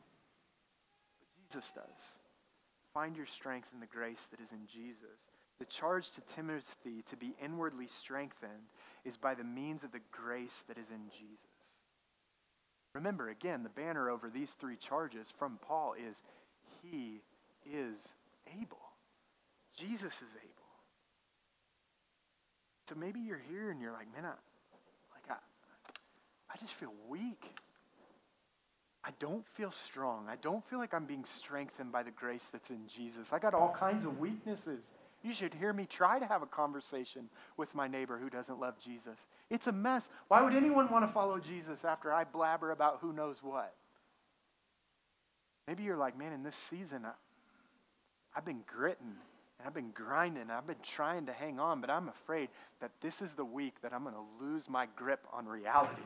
But 1.18 1.49
Jesus 1.49 1.72
does. 1.75 1.85
Find 2.94 3.16
your 3.16 3.27
strength 3.27 3.66
in 3.75 3.81
the 3.81 3.87
grace 3.87 4.29
that 4.31 4.38
is 4.38 4.53
in 4.53 4.68
Jesus. 4.72 5.18
The 5.59 5.64
charge 5.64 6.12
to 6.12 6.20
Timothy 6.37 7.03
to 7.11 7.16
be 7.16 7.35
inwardly 7.42 7.88
strengthened 7.88 8.70
is 9.05 9.16
by 9.16 9.35
the 9.35 9.42
means 9.42 9.83
of 9.83 9.90
the 9.90 10.01
grace 10.12 10.62
that 10.68 10.79
is 10.79 10.90
in 10.90 11.11
Jesus. 11.11 11.56
Remember, 12.96 13.28
again, 13.28 13.62
the 13.62 13.68
banner 13.68 14.09
over 14.09 14.30
these 14.30 14.50
three 14.59 14.76
charges 14.76 15.26
from 15.38 15.59
Paul 15.68 15.94
is 15.94 16.16
He 16.82 17.20
is 17.70 17.98
able. 18.59 18.78
Jesus 19.78 20.14
is 20.14 20.35
able. 20.42 20.54
So 22.88 22.94
maybe 22.94 23.20
you're 23.20 23.42
here 23.50 23.70
and 23.70 23.82
you're 23.82 23.92
like, 23.92 24.11
man, 24.14 24.24
I, 24.24 24.28
like 25.12 25.28
I, 25.28 25.35
I 26.50 26.56
just 26.59 26.72
feel 26.72 26.92
weak. 27.06 27.42
I 29.04 29.11
don't 29.20 29.44
feel 29.59 29.72
strong. 29.72 30.26
I 30.30 30.37
don't 30.37 30.66
feel 30.70 30.78
like 30.78 30.94
I'm 30.94 31.04
being 31.04 31.26
strengthened 31.37 31.92
by 31.92 32.02
the 32.02 32.11
grace 32.11 32.48
that's 32.50 32.70
in 32.70 32.88
Jesus. 32.88 33.30
I 33.30 33.38
got 33.38 33.52
all 33.52 33.76
kinds 33.78 34.06
of 34.06 34.18
weaknesses. 34.18 34.87
You 35.26 35.32
should 35.32 35.54
hear 35.54 35.72
me 35.72 35.86
try 35.86 36.20
to 36.20 36.26
have 36.26 36.42
a 36.42 36.46
conversation 36.46 37.28
with 37.56 37.74
my 37.74 37.88
neighbor 37.88 38.16
who 38.16 38.30
doesn't 38.30 38.60
love 38.60 38.74
Jesus. 38.78 39.18
It's 39.50 39.66
a 39.66 39.72
mess. 39.72 40.08
Why 40.28 40.40
would 40.40 40.54
anyone 40.54 40.88
want 40.88 41.04
to 41.04 41.12
follow 41.12 41.40
Jesus 41.40 41.84
after 41.84 42.12
I 42.12 42.22
blabber 42.22 42.70
about 42.70 42.98
who 43.00 43.12
knows 43.12 43.42
what? 43.42 43.74
Maybe 45.66 45.82
you're 45.82 45.96
like, 45.96 46.16
man, 46.16 46.32
in 46.32 46.44
this 46.44 46.54
season, 46.54 47.04
I, 47.04 47.10
I've 48.36 48.44
been 48.44 48.62
gritting 48.68 49.16
and 49.58 49.66
I've 49.66 49.74
been 49.74 49.90
grinding. 49.90 50.48
I've 50.48 50.68
been 50.68 50.76
trying 50.84 51.26
to 51.26 51.32
hang 51.32 51.58
on, 51.58 51.80
but 51.80 51.90
I'm 51.90 52.08
afraid 52.08 52.48
that 52.80 52.92
this 53.00 53.20
is 53.20 53.32
the 53.32 53.44
week 53.44 53.74
that 53.82 53.92
I'm 53.92 54.04
going 54.04 54.14
to 54.14 54.44
lose 54.44 54.68
my 54.68 54.86
grip 54.94 55.26
on 55.32 55.46
reality. 55.46 56.02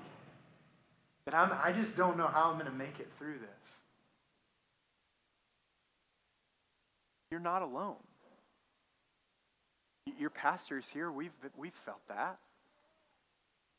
That 1.26 1.34
I'm, 1.34 1.52
I 1.62 1.72
just 1.72 1.94
don't 1.94 2.16
know 2.16 2.26
how 2.26 2.44
I'm 2.48 2.54
going 2.54 2.72
to 2.72 2.78
make 2.78 2.98
it 2.98 3.10
through 3.18 3.38
this. 3.38 3.50
You're 7.30 7.38
not 7.38 7.60
alone. 7.60 7.96
Your 10.18 10.30
pastors 10.30 10.86
here, 10.92 11.10
we've, 11.10 11.32
we've 11.56 11.74
felt 11.84 12.06
that. 12.08 12.38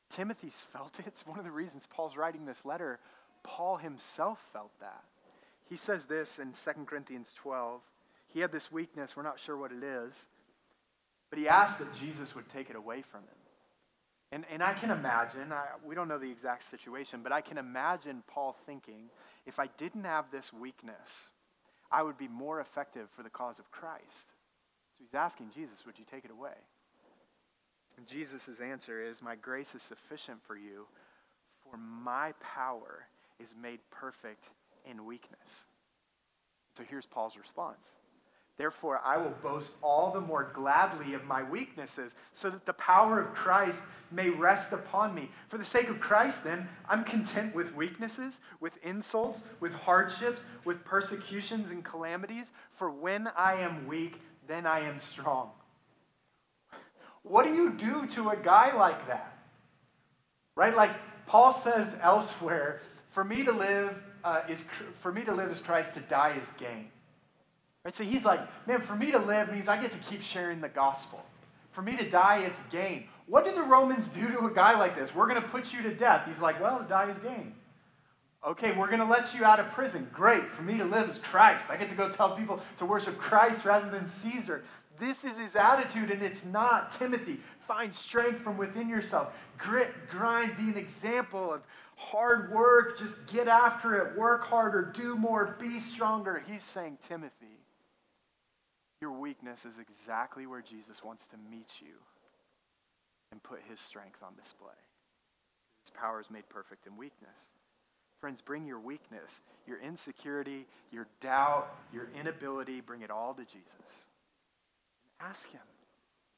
Timothy's 0.10 0.66
felt 0.74 1.00
it. 1.00 1.08
It's 1.08 1.26
one 1.26 1.40
of 1.40 1.46
the 1.46 1.52
reasons 1.52 1.88
Paul's 1.90 2.18
writing 2.18 2.46
this 2.46 2.64
letter. 2.66 3.00
Paul 3.44 3.78
himself 3.78 4.40
felt 4.54 4.72
that. 4.80 5.04
He 5.70 5.78
says 5.78 6.06
this 6.06 6.40
in 6.40 6.52
2 6.52 6.86
Corinthians 6.86 7.34
12. 7.38 7.82
He 8.28 8.40
had 8.40 8.52
this 8.52 8.72
weakness. 8.72 9.16
We're 9.16 9.24
not 9.24 9.40
sure 9.40 9.58
what 9.58 9.72
it 9.72 9.84
is. 9.84 10.14
But 11.30 11.40
he 11.40 11.48
asked 11.48 11.80
that 11.80 11.88
Jesus 12.00 12.36
would 12.36 12.50
take 12.50 12.70
it 12.70 12.76
away 12.76 13.02
from 13.02 13.22
him. 13.22 13.30
And, 14.34 14.46
and 14.52 14.64
I 14.64 14.74
can 14.74 14.92
imagine, 14.92 15.52
I, 15.52 15.66
we 15.86 15.96
don't 15.96 16.08
know 16.08 16.18
the 16.18 16.32
exact 16.32 16.70
situation, 16.70 17.22
but 17.24 17.32
I 17.32 17.42
can 17.42 17.58
imagine 17.58 18.24
Paul 18.28 18.56
thinking 18.66 19.10
if 19.46 19.60
I 19.60 19.68
didn't 19.78 20.06
have 20.06 20.26
this 20.32 20.54
weakness, 20.54 21.10
I 21.92 22.04
would 22.04 22.18
be 22.18 22.30
more 22.30 22.62
effective 22.62 23.10
for 23.16 23.24
the 23.24 23.30
cause 23.30 23.60
of 23.60 23.70
Christ. 23.72 24.04
So 25.02 25.06
he's 25.10 25.18
asking 25.18 25.50
Jesus, 25.56 25.84
would 25.88 25.98
you 25.98 26.06
take 26.10 26.26
it 26.26 26.32
away? 26.32 26.54
And 27.98 28.06
Jesus' 28.06 28.60
answer 28.62 29.02
is, 29.02 29.22
My 29.22 29.36
grace 29.36 29.74
is 29.74 29.82
sufficient 29.82 30.38
for 30.46 30.56
you, 30.56 30.86
for 31.64 31.78
my 31.78 32.34
power 32.40 33.08
is 33.40 33.56
made 33.60 33.80
perfect 33.90 34.44
in 34.90 35.06
weakness. 35.06 35.40
So 36.78 36.84
here's 36.88 37.08
Paul's 37.08 37.36
response. 37.36 37.88
Therefore, 38.58 39.02
I 39.04 39.18
will 39.18 39.34
boast 39.42 39.76
all 39.82 40.12
the 40.12 40.22
more 40.22 40.52
gladly 40.54 41.16
of 41.16 41.24
my 41.26 41.42
weaknesses, 41.42 42.14
so 42.36 42.52
that 42.52 42.68
the 42.68 42.74
power 42.74 43.20
of 43.20 43.34
Christ 43.34 43.82
may 44.12 44.30
rest 44.30 44.72
upon 44.72 45.16
me. 45.16 45.32
For 45.48 45.58
the 45.58 45.66
sake 45.66 45.90
of 45.90 46.00
Christ, 46.00 46.44
then, 46.44 46.70
I'm 46.88 47.04
content 47.04 47.56
with 47.56 47.74
weaknesses, 47.74 48.36
with 48.60 48.74
insults, 48.84 49.42
with 49.60 49.74
hardships, 49.74 50.44
with 50.64 50.86
persecutions 50.86 51.72
and 51.72 51.84
calamities. 51.84 52.52
For 52.76 52.92
when 52.92 53.30
I 53.36 53.56
am 53.56 53.88
weak, 53.88 54.22
then 54.52 54.66
I 54.66 54.82
am 54.82 55.00
strong. 55.00 55.52
What 57.24 57.46
do 57.46 57.54
you 57.54 57.72
do 57.72 58.08
to 58.08 58.30
a 58.30 58.36
guy 58.36 58.76
like 58.76 59.08
that? 59.08 59.38
Right? 60.56 60.76
Like 60.76 60.92
Paul 61.26 61.54
says 61.54 61.96
elsewhere, 62.02 62.82
for 63.12 63.24
me 63.24 63.44
to 63.44 63.52
live 63.52 63.96
uh, 64.24 64.42
is 64.50 64.68
for 65.00 65.12
me 65.12 65.24
to 65.24 65.34
live 65.34 65.52
is 65.52 65.62
Christ, 65.62 65.96
to 65.96 66.02
die 66.02 66.38
is 66.42 66.50
gain. 66.54 66.90
Right? 67.84 67.96
So 67.96 68.04
he's 68.04 68.26
like, 68.26 68.42
man, 68.68 68.82
for 68.82 68.96
me 68.96 69.12
to 69.12 69.20
live 69.20 69.52
means 69.52 69.68
I 69.68 69.82
get 69.82 69.92
to 69.94 69.98
keep 70.00 70.22
sharing 70.22 70.62
the 70.62 70.70
gospel. 70.70 71.26
For 71.72 71.82
me 71.82 71.96
to 71.98 72.10
die, 72.10 72.40
it's 72.40 72.62
gain. 72.64 73.06
What 73.28 73.46
did 73.46 73.56
the 73.56 73.64
Romans 73.64 74.10
do 74.10 74.28
to 74.34 74.46
a 74.46 74.52
guy 74.52 74.78
like 74.78 74.96
this? 74.96 75.16
We're 75.16 75.28
going 75.28 75.42
to 75.42 75.48
put 75.48 75.74
you 75.74 75.82
to 75.84 75.94
death. 75.94 76.28
He's 76.28 76.42
like, 76.42 76.62
Well, 76.62 76.86
die 76.88 77.10
is 77.10 77.18
gain. 77.20 77.56
Okay, 78.46 78.72
we're 78.72 78.88
going 78.88 79.00
to 79.00 79.06
let 79.06 79.36
you 79.36 79.46
out 79.46 79.60
of 79.60 79.72
prison. 79.72 80.10
Great. 80.12 80.44
For 80.46 80.64
me 80.64 80.78
to 80.78 80.84
live 80.84 81.10
is 81.10 81.20
Christ. 81.20 81.70
I 81.70 81.78
get 81.78 81.90
to 81.90 81.96
go 81.96 82.10
tell 82.10 82.36
people 82.36 82.60
to 82.80 82.86
worship 82.86 83.18
Christ 83.18 83.66
rather 83.66 83.90
than 83.90 84.08
Caesar. 84.08 84.64
This 85.00 85.24
is 85.24 85.38
his 85.38 85.56
attitude, 85.56 86.10
and 86.10 86.24
it's 86.24 86.44
not. 86.46 86.92
Timothy, 86.92 87.40
find 87.68 87.94
strength 87.94 88.40
from 88.40 88.58
within 88.58 88.90
yourself. 88.90 89.34
Grit, 89.60 89.94
grind, 90.10 90.58
be 90.58 90.64
an 90.64 90.78
example 90.78 91.54
of 91.54 91.62
hard 91.96 92.52
work. 92.52 92.98
Just 92.98 93.28
get 93.28 93.48
after 93.48 93.96
it. 94.00 94.18
Work 94.18 94.44
harder. 94.44 94.92
Do 94.96 95.16
more. 95.16 95.56
Be 95.60 95.80
stronger. 95.80 96.44
He's 96.48 96.64
saying, 96.64 96.98
Timothy, 97.08 97.60
your 99.02 99.12
weakness 99.12 99.66
is 99.66 99.76
exactly 99.78 100.48
where 100.48 100.62
Jesus 100.62 101.04
wants 101.04 101.28
to 101.28 101.38
meet 101.50 101.70
you 101.80 101.94
and 103.32 103.42
put 103.44 103.60
his 103.70 103.80
strength 103.80 104.24
on 104.24 104.34
display. 104.36 104.70
His 105.84 105.92
power 105.92 106.20
is 106.20 106.30
made 106.32 106.50
perfect 106.50 106.88
in 106.88 106.98
weakness. 106.98 107.52
Friends, 108.22 108.40
bring 108.40 108.68
your 108.68 108.80
weakness, 108.80 109.42
your 109.66 109.80
insecurity, 109.82 110.68
your 110.92 111.08
doubt, 111.22 111.76
your 111.92 112.08
inability, 112.18 112.80
bring 112.80 113.02
it 113.02 113.10
all 113.10 113.34
to 113.34 113.44
Jesus. 113.44 114.06
And 115.04 115.28
ask 115.28 115.50
Him, 115.52 115.62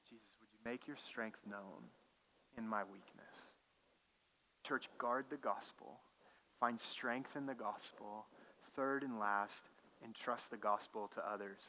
Jesus, 0.10 0.26
would 0.39 0.48
you 0.54 0.72
make 0.72 0.88
your 0.88 0.96
strength 0.96 1.39
known 1.46 1.84
in 2.58 2.65
my 2.65 2.84
weakness? 2.84 3.38
Church, 4.65 4.88
guard 4.98 5.26
the 5.30 5.36
gospel, 5.36 6.00
find 6.58 6.80
strength 6.80 7.36
in 7.36 7.46
the 7.46 7.54
gospel. 7.54 8.28
Third 8.78 9.04
and 9.04 9.19
last, 9.19 9.69
entrust 10.06 10.50
the 10.50 10.58
gospel 10.58 11.12
to 11.15 11.30
others. 11.30 11.60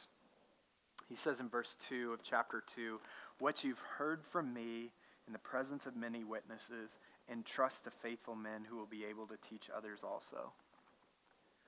He 1.09 1.17
says 1.17 1.41
in 1.41 1.49
verse 1.49 1.77
2 1.89 2.13
of 2.13 2.23
chapter 2.23 2.63
2, 2.77 3.01
What 3.41 3.65
you've 3.65 3.83
heard 3.99 4.21
from 4.31 4.55
me 4.55 4.91
in 5.27 5.33
the 5.33 5.39
presence 5.39 5.87
of 5.87 5.97
many 5.97 6.25
witnesses, 6.25 6.99
and 7.29 7.45
trust 7.45 7.85
to 7.85 7.91
faithful 7.91 8.35
men 8.35 8.65
who 8.69 8.77
will 8.77 8.87
be 8.87 9.05
able 9.05 9.27
to 9.27 9.37
teach 9.49 9.71
others 9.77 10.01
also. 10.05 10.53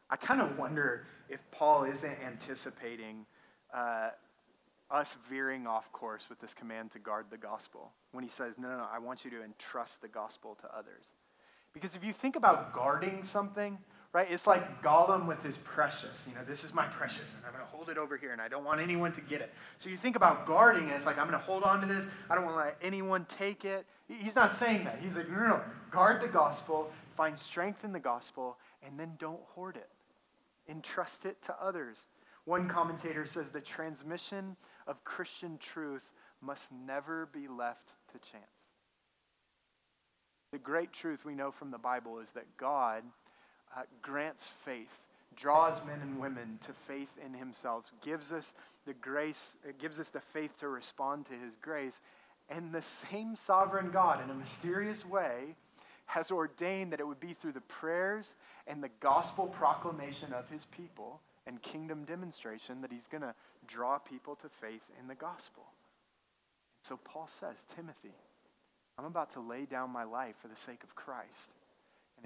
I 0.09 0.17
kind 0.17 0.41
of 0.41 0.59
wonder 0.59 1.07
if 1.29 1.41
Paul 1.51 1.85
isn't 1.85 2.19
anticipating 2.25 3.27
uh, 3.75 4.11
us 4.91 5.17
veering 5.29 5.67
off 5.67 5.91
course 5.93 6.29
with 6.29 6.41
this 6.41 6.55
command 6.55 6.93
to 6.93 6.99
guard 6.99 7.27
the 7.31 7.37
gospel 7.37 7.91
when 8.13 8.23
he 8.23 8.31
says, 8.31 8.55
No, 8.59 8.69
no, 8.69 8.77
no, 8.77 8.87
I 8.93 8.99
want 8.99 9.25
you 9.25 9.31
to 9.33 9.43
entrust 9.43 10.01
the 10.01 10.09
gospel 10.09 10.57
to 10.61 10.77
others. 10.77 11.05
Because 11.73 11.95
if 11.95 12.05
you 12.05 12.13
think 12.13 12.37
about 12.37 12.73
guarding 12.73 13.25
something, 13.25 13.79
right, 14.17 14.29
it's 14.31 14.47
like 14.47 14.83
Gollum 14.83 15.27
with 15.27 15.43
his 15.43 15.59
precious. 15.59 16.27
You 16.27 16.35
know, 16.35 16.41
this 16.49 16.65
is 16.65 16.73
my 16.73 16.87
precious, 16.87 17.35
and 17.37 17.45
I'm 17.45 17.53
going 17.53 17.63
to 17.63 17.71
hold 17.71 17.91
it 17.91 17.99
over 17.99 18.17
here, 18.17 18.33
and 18.33 18.41
I 18.41 18.49
don't 18.49 18.65
want 18.65 18.81
anyone 18.81 19.13
to 19.13 19.21
get 19.21 19.43
it. 19.43 19.53
So 19.79 19.91
you 19.91 19.99
think 19.99 20.17
about 20.17 20.47
guarding, 20.47 20.85
and 20.85 20.93
it's 20.93 21.05
like, 21.05 21.19
I'm 21.19 21.29
going 21.29 21.39
to 21.39 21.45
hold 21.45 21.65
on 21.65 21.83
to 21.83 21.87
this. 21.87 22.07
I 22.31 22.35
don't 22.35 22.45
want 22.45 22.57
to 22.57 22.61
let 22.65 22.79
anyone 22.81 23.27
take 23.27 23.67
it. 23.67 23.85
He's 24.09 24.35
not 24.35 24.55
saying 24.55 24.85
that. 24.85 25.01
He's 25.03 25.15
like, 25.15 25.29
no, 25.29 25.37
no, 25.37 25.47
no. 25.49 25.61
Guard 25.91 26.23
the 26.23 26.29
gospel, 26.29 26.91
find 27.15 27.39
strength 27.39 27.85
in 27.85 27.93
the 27.93 28.01
gospel, 28.01 28.57
and 28.83 28.99
then 28.99 29.13
don't 29.19 29.41
hoard 29.49 29.77
it. 29.77 29.91
Entrust 30.67 31.27
it 31.27 31.37
to 31.45 31.55
others. 31.63 31.99
One 32.47 32.69
commentator 32.71 33.27
says 33.27 33.51
the 33.51 33.61
transmission 33.61 34.57
of 34.87 35.05
Christian 35.05 35.59
truth 35.59 36.11
must 36.41 36.73
never 36.73 37.29
be 37.35 37.49
left 37.49 37.89
to 38.13 38.31
chance. 38.31 38.45
The 40.53 40.59
great 40.59 40.95
truth 40.95 41.27
we 41.27 41.35
know 41.35 41.51
from 41.51 41.71
the 41.71 41.77
Bible 41.77 42.19
is 42.19 42.31
that 42.31 42.57
God 42.57 43.03
uh, 43.75 43.83
grants 44.03 44.49
faith, 44.65 44.91
draws 45.37 45.85
men 45.87 46.01
and 46.03 46.21
women 46.21 46.59
to 46.67 46.73
faith 46.87 47.09
in 47.25 47.33
himself, 47.33 47.85
gives 48.03 48.33
us 48.33 48.55
the 48.87 48.95
grace, 48.95 49.57
gives 49.79 49.99
us 49.99 50.09
the 50.09 50.21
faith 50.21 50.59
to 50.61 50.69
respond 50.69 51.27
to 51.27 51.35
his 51.35 51.57
grace, 51.63 52.01
and 52.49 52.73
the 52.73 52.83
same 52.83 53.35
sovereign 53.35 53.91
God, 53.91 54.23
in 54.23 54.31
a 54.31 54.35
mysterious 54.35 55.05
way, 55.05 55.57
has 56.07 56.31
ordained 56.31 56.93
that 56.93 57.01
it 57.01 57.07
would 57.07 57.21
be 57.21 57.35
through 57.35 57.53
the 57.53 57.61
prayers 57.63 58.37
and 58.67 58.83
the 58.83 58.91
gospel 59.01 59.47
proclamation 59.47 60.33
of 60.33 60.49
his 60.49 60.65
people 60.67 61.21
and 61.47 61.61
kingdom 61.63 62.05
demonstration 62.05 62.81
that 62.81 62.93
he's 62.93 63.09
going 63.11 63.23
to 63.23 63.35
draw 63.67 63.99
people 63.99 64.37
to 64.37 64.49
faith 64.61 64.83
in 65.01 65.09
the 65.09 65.15
gospel. 65.15 65.65
So 66.83 66.97
Paul 67.05 67.29
says, 67.41 67.57
Timothy, 67.75 68.15
I'm 68.99 69.05
about 69.05 69.33
to 69.33 69.41
lay 69.41 69.65
down 69.65 69.91
my 69.91 70.05
life 70.05 70.37
for 70.41 70.49
the 70.49 70.57
sake 70.57 70.83
of 70.85 70.95
Christ. 70.95 71.51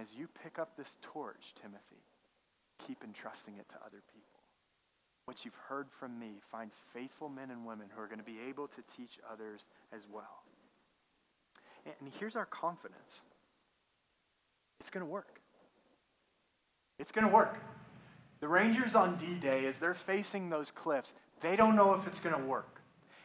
As 0.00 0.08
you 0.16 0.28
pick 0.42 0.58
up 0.58 0.76
this 0.76 0.96
torch, 1.02 1.54
Timothy, 1.60 2.02
keep 2.86 3.04
entrusting 3.04 3.54
it 3.58 3.68
to 3.68 3.74
other 3.84 4.02
people 4.14 4.40
what 5.30 5.44
you've 5.44 5.54
heard 5.68 5.86
from 6.00 6.18
me, 6.18 6.40
find 6.50 6.72
faithful 6.92 7.28
men 7.28 7.52
and 7.52 7.64
women 7.64 7.86
who 7.94 8.02
are 8.02 8.08
going 8.08 8.18
to 8.18 8.24
be 8.24 8.38
able 8.48 8.66
to 8.66 8.82
teach 8.96 9.16
others 9.32 9.60
as 9.92 10.02
well. 10.12 10.42
And 11.86 12.10
here's 12.18 12.34
our 12.34 12.46
confidence 12.46 13.20
it's 14.80 14.90
going 14.90 15.06
to 15.06 15.10
work. 15.10 15.40
It's 16.98 17.12
going 17.12 17.28
to 17.28 17.32
work. 17.32 17.58
The 18.40 18.48
Rangers 18.48 18.96
on 18.96 19.18
D 19.18 19.34
Day, 19.36 19.66
as 19.66 19.78
they're 19.78 19.94
facing 19.94 20.50
those 20.50 20.72
cliffs, 20.72 21.12
they 21.42 21.54
don't 21.54 21.76
know 21.76 21.94
if 21.94 22.08
it's 22.08 22.18
going 22.18 22.34
to 22.34 22.44
work. 22.44 22.79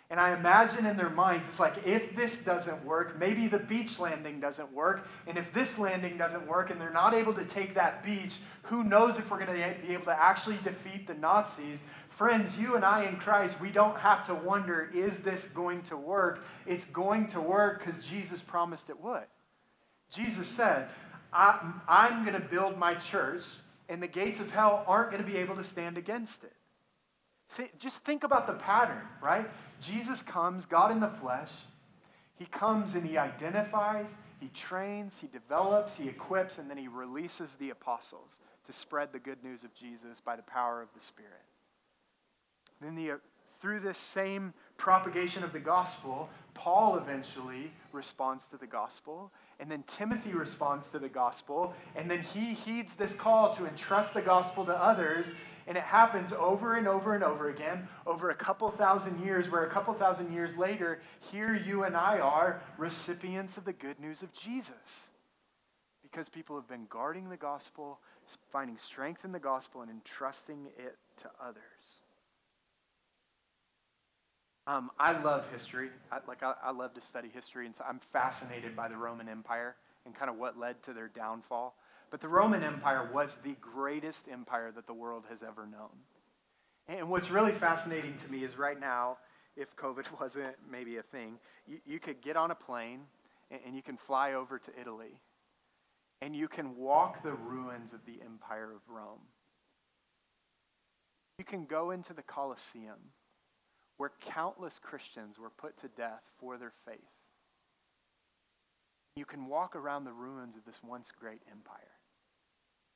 And 0.09 0.19
I 0.19 0.37
imagine 0.37 0.85
in 0.85 0.97
their 0.97 1.09
minds, 1.09 1.47
it's 1.49 1.59
like, 1.59 1.73
if 1.85 2.15
this 2.15 2.43
doesn't 2.43 2.85
work, 2.85 3.19
maybe 3.19 3.47
the 3.47 3.57
beach 3.57 3.97
landing 3.97 4.39
doesn't 4.39 4.71
work. 4.71 5.07
And 5.25 5.37
if 5.37 5.51
this 5.51 5.79
landing 5.79 6.17
doesn't 6.17 6.47
work 6.47 6.69
and 6.69 6.79
they're 6.79 6.91
not 6.91 7.15
able 7.15 7.33
to 7.33 7.45
take 7.45 7.73
that 7.73 8.05
beach, 8.05 8.35
who 8.63 8.83
knows 8.83 9.17
if 9.17 9.29
we're 9.31 9.43
going 9.43 9.59
to 9.59 9.75
be 9.87 9.93
able 9.93 10.05
to 10.05 10.23
actually 10.23 10.57
defeat 10.63 11.07
the 11.07 11.15
Nazis? 11.15 11.79
Friends, 12.09 12.57
you 12.57 12.75
and 12.75 12.85
I 12.85 13.05
in 13.05 13.17
Christ, 13.17 13.59
we 13.59 13.71
don't 13.71 13.97
have 13.97 14.25
to 14.27 14.35
wonder, 14.35 14.89
is 14.93 15.19
this 15.19 15.49
going 15.49 15.81
to 15.83 15.97
work? 15.97 16.45
It's 16.65 16.87
going 16.87 17.27
to 17.29 17.41
work 17.41 17.83
because 17.83 18.03
Jesus 18.03 18.41
promised 18.41 18.89
it 18.89 19.01
would. 19.01 19.25
Jesus 20.13 20.47
said, 20.47 20.87
I, 21.33 21.73
am 21.89 22.23
going 22.23 22.39
to 22.39 22.47
build 22.47 22.77
my 22.77 22.93
church, 22.95 23.43
and 23.89 24.01
the 24.01 24.07
gates 24.07 24.39
of 24.39 24.51
hell 24.51 24.85
aren't 24.87 25.11
going 25.11 25.23
to 25.23 25.29
be 25.29 25.37
able 25.37 25.55
to 25.55 25.63
stand 25.63 25.97
against 25.97 26.43
it. 26.43 26.53
Th- 27.57 27.71
just 27.79 28.03
think 28.05 28.23
about 28.23 28.47
the 28.47 28.53
pattern, 28.53 29.01
right? 29.21 29.49
Jesus 29.81 30.21
comes, 30.21 30.65
God 30.65 30.91
in 30.91 30.99
the 30.99 31.09
flesh. 31.09 31.51
He 32.37 32.45
comes 32.45 32.95
and 32.95 33.05
he 33.05 33.17
identifies, 33.17 34.17
he 34.41 34.49
trains, 34.49 35.17
he 35.17 35.27
develops, 35.27 35.95
he 35.95 36.09
equips, 36.09 36.57
and 36.57 36.69
then 36.69 36.77
he 36.77 36.89
releases 36.89 37.53
the 37.59 37.69
apostles 37.69 38.39
to 38.67 38.73
spread 38.73 39.13
the 39.13 39.19
good 39.19 39.41
news 39.43 39.63
of 39.63 39.73
Jesus 39.73 40.19
by 40.19 40.35
the 40.35 40.43
power 40.43 40.81
of 40.81 40.89
the 40.93 40.99
Spirit. 40.99 41.31
Then 42.81 42.95
the, 42.95 43.11
uh, 43.11 43.15
through 43.61 43.79
this 43.79 43.97
same 43.97 44.53
propagation 44.77 45.43
of 45.43 45.53
the 45.53 45.59
gospel, 45.59 46.29
Paul 46.53 46.97
eventually 46.97 47.71
responds 47.93 48.47
to 48.47 48.57
the 48.57 48.67
gospel, 48.67 49.31
and 49.59 49.71
then 49.71 49.83
Timothy 49.87 50.33
responds 50.33 50.91
to 50.91 50.99
the 50.99 51.09
gospel, 51.09 51.73
and 51.95 52.11
then 52.11 52.21
he 52.21 52.53
heeds 52.53 52.95
this 52.95 53.15
call 53.15 53.55
to 53.55 53.65
entrust 53.65 54.13
the 54.13 54.21
gospel 54.21 54.65
to 54.65 54.73
others, 54.73 55.25
and 55.67 55.77
it 55.77 55.83
happens 55.83 56.31
over 56.33 56.75
and 56.75 56.87
over 56.87 57.15
and 57.15 57.23
over 57.23 57.49
again, 57.49 57.87
over 58.05 58.29
a 58.29 58.35
couple 58.35 58.69
thousand 58.71 59.23
years, 59.23 59.49
where 59.49 59.65
a 59.65 59.69
couple 59.69 59.93
thousand 59.93 60.33
years 60.33 60.55
later, 60.57 61.01
here 61.31 61.55
you 61.55 61.83
and 61.83 61.97
I 61.97 62.19
are 62.19 62.61
recipients 62.77 63.57
of 63.57 63.65
the 63.65 63.73
good 63.73 63.99
news 63.99 64.21
of 64.21 64.31
Jesus. 64.33 65.09
Because 66.03 66.29
people 66.29 66.55
have 66.55 66.67
been 66.67 66.85
guarding 66.89 67.29
the 67.29 67.37
gospel, 67.37 67.99
finding 68.51 68.77
strength 68.77 69.25
in 69.25 69.31
the 69.31 69.39
gospel, 69.39 69.81
and 69.81 69.89
entrusting 69.89 70.67
it 70.77 70.97
to 71.21 71.29
others. 71.43 71.63
Um, 74.67 74.89
I 74.99 75.19
love 75.21 75.45
history. 75.51 75.89
I, 76.11 76.19
like 76.27 76.41
I, 76.41 76.53
I 76.63 76.71
love 76.71 76.93
to 76.95 77.01
study 77.01 77.29
history, 77.33 77.65
and 77.65 77.75
so 77.75 77.83
I'm 77.87 77.99
fascinated 78.11 78.75
by 78.75 78.87
the 78.87 78.97
Roman 78.97 79.29
Empire 79.29 79.75
and 80.05 80.15
kind 80.15 80.29
of 80.29 80.37
what 80.37 80.57
led 80.57 80.81
to 80.83 80.93
their 80.93 81.07
downfall. 81.07 81.75
But 82.15 82.21
the 82.21 82.29
Roman 82.29 82.63
Empire 82.63 83.09
was 83.13 83.35
the 83.43 83.57
greatest 83.59 84.29
empire 84.31 84.71
that 84.71 84.87
the 84.87 84.93
world 84.93 85.25
has 85.29 85.43
ever 85.43 85.67
known. 85.67 85.89
And 86.87 87.09
what's 87.09 87.29
really 87.29 87.51
fascinating 87.51 88.15
to 88.23 88.31
me 88.31 88.45
is 88.45 88.57
right 88.57 88.79
now, 88.79 89.17
if 89.57 89.75
COVID 89.75 90.05
wasn't 90.21 90.55
maybe 90.71 90.95
a 90.95 91.01
thing, 91.01 91.39
you, 91.67 91.79
you 91.85 91.99
could 91.99 92.21
get 92.21 92.37
on 92.37 92.51
a 92.51 92.55
plane 92.55 93.01
and, 93.51 93.59
and 93.67 93.75
you 93.75 93.81
can 93.81 93.97
fly 93.97 94.31
over 94.31 94.57
to 94.57 94.71
Italy 94.79 95.19
and 96.21 96.33
you 96.33 96.47
can 96.47 96.77
walk 96.77 97.21
the 97.21 97.33
ruins 97.33 97.91
of 97.91 97.99
the 98.05 98.21
Empire 98.23 98.71
of 98.73 98.79
Rome. 98.87 99.19
You 101.37 101.43
can 101.43 101.65
go 101.65 101.91
into 101.91 102.13
the 102.13 102.23
Colosseum 102.23 103.11
where 103.97 104.13
countless 104.25 104.79
Christians 104.81 105.37
were 105.37 105.49
put 105.49 105.77
to 105.81 105.89
death 105.89 106.23
for 106.39 106.57
their 106.57 106.71
faith. 106.85 106.95
You 109.17 109.25
can 109.25 109.47
walk 109.47 109.75
around 109.75 110.05
the 110.05 110.13
ruins 110.13 110.55
of 110.55 110.63
this 110.63 110.79
once 110.81 111.11
great 111.19 111.41
empire. 111.51 111.94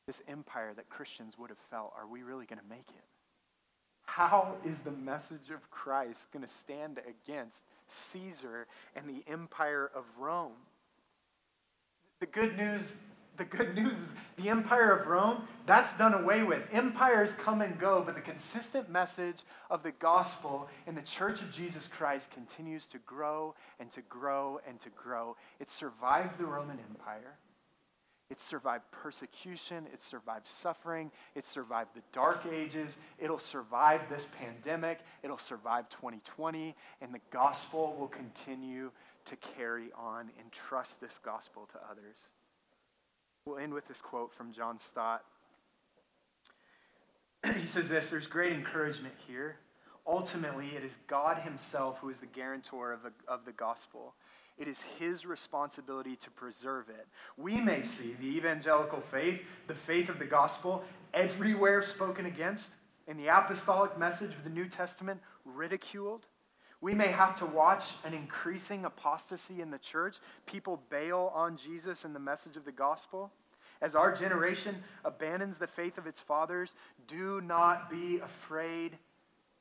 This 0.10 0.24
empire 0.28 0.74
that 0.76 0.90
Christians 0.90 1.36
would 1.38 1.52
have 1.52 1.60
felt, 1.70 1.94
are 1.96 2.08
we 2.08 2.24
really 2.24 2.48
going 2.48 2.58
to 2.58 2.68
make 2.68 2.90
it? 2.90 3.06
How 4.06 4.56
is 4.66 4.80
the 4.80 4.90
message 4.90 5.52
of 5.54 5.70
Christ 5.70 6.32
going 6.34 6.44
to 6.44 6.52
stand 6.52 7.00
against 7.08 7.62
Caesar 7.90 8.66
and 8.96 9.08
the 9.08 9.24
empire 9.32 9.92
of 9.94 10.06
Rome? 10.18 10.54
The 12.22 12.26
good 12.26 12.58
news 12.58 12.98
The 13.40 13.46
good 13.46 13.74
news 13.74 13.94
is 13.94 14.10
the 14.36 14.50
empire 14.50 14.92
of 14.92 15.08
Rome, 15.08 15.48
that's 15.66 15.98
done 15.98 16.14
away 16.14 16.44
with. 16.44 16.62
Empires 16.74 17.34
come 17.36 17.62
and 17.62 17.80
go, 17.80 18.04
but 18.06 18.16
the 18.16 18.22
consistent 18.22 18.90
message 18.90 19.38
of 19.70 19.82
the 19.82 19.92
gospel 19.92 20.68
in 20.86 20.94
the 20.96 21.02
church 21.04 21.42
of 21.42 21.54
Jesus 21.54 21.88
Christ 21.88 22.32
continues 22.32 22.86
to 22.88 22.98
grow 23.06 23.56
and 23.80 23.90
to 23.94 24.02
grow 24.02 24.60
and 24.68 24.82
to 24.82 24.90
grow. 24.90 25.38
It 25.60 25.70
survived 25.70 26.38
the 26.38 26.46
Roman 26.46 26.80
Empire. 26.90 27.38
It 28.30 28.40
survived 28.40 28.84
persecution. 28.92 29.88
It 29.92 30.02
survived 30.02 30.48
suffering. 30.48 31.12
It 31.34 31.46
survived 31.46 31.96
the 31.96 32.04
dark 32.14 32.46
ages. 32.52 32.98
It'll 33.18 33.40
survive 33.40 34.02
this 34.08 34.28
pandemic. 34.38 35.00
It'll 35.24 35.40
survive 35.40 35.90
2020. 35.90 36.76
And 37.02 37.14
the 37.14 37.22
gospel 37.32 37.96
will 38.00 38.08
continue 38.08 38.92
to 39.26 39.36
carry 39.36 39.92
on 39.98 40.30
and 40.40 40.52
trust 40.52 41.02
this 41.02 41.20
gospel 41.24 41.68
to 41.72 41.80
others. 41.90 42.18
We'll 43.46 43.58
end 43.58 43.74
with 43.74 43.88
this 43.88 44.02
quote 44.02 44.34
from 44.34 44.54
John 44.54 44.80
Stott. 44.80 45.24
he 47.56 47.66
says 47.66 47.90
this 47.90 48.12
There's 48.12 48.28
great 48.28 48.54
encouragement 48.54 49.16
here. 49.28 49.58
Ultimately, 50.06 50.68
it 50.76 50.84
is 50.84 50.98
God 51.08 51.38
Himself 51.40 52.00
who 52.00 52.10
is 52.10 52.20
the 52.20 52.26
guarantor 52.28 52.94
of 52.94 53.04
the, 53.04 53.12
of 53.28 53.46
the 53.46 53.52
gospel. 53.52 54.14
It 54.60 54.68
is 54.68 54.82
his 55.00 55.26
responsibility 55.26 56.18
to 56.18 56.30
preserve 56.32 56.90
it. 56.90 57.08
We 57.38 57.62
may 57.62 57.82
see 57.82 58.18
the 58.20 58.28
evangelical 58.28 59.00
faith, 59.00 59.42
the 59.68 59.74
faith 59.74 60.10
of 60.10 60.20
the 60.20 60.26
gospel, 60.26 60.84
everywhere 61.14 61.82
spoken 61.82 62.26
against, 62.26 62.74
in 63.08 63.16
the 63.16 63.28
apostolic 63.28 63.98
message 63.98 64.32
of 64.32 64.44
the 64.44 64.50
New 64.50 64.68
Testament 64.68 65.22
ridiculed. 65.46 66.28
We 66.82 66.94
may 66.94 67.08
have 67.08 67.38
to 67.40 67.46
watch 67.46 67.86
an 68.04 68.14
increasing 68.14 68.84
apostasy 68.84 69.62
in 69.62 69.72
the 69.72 69.80
church, 69.80 70.18
people 70.46 70.82
bail 70.90 71.32
on 71.34 71.56
Jesus 71.56 72.04
and 72.04 72.14
the 72.14 72.20
message 72.20 72.58
of 72.58 72.66
the 72.66 72.72
gospel. 72.72 73.32
As 73.82 73.96
our 73.96 74.14
generation 74.14 74.76
abandons 75.06 75.58
the 75.58 75.68
faith 75.68 75.98
of 75.98 76.06
its 76.06 76.20
fathers, 76.20 76.76
do 77.08 77.40
not 77.40 77.90
be 77.90 78.20
afraid. 78.20 78.98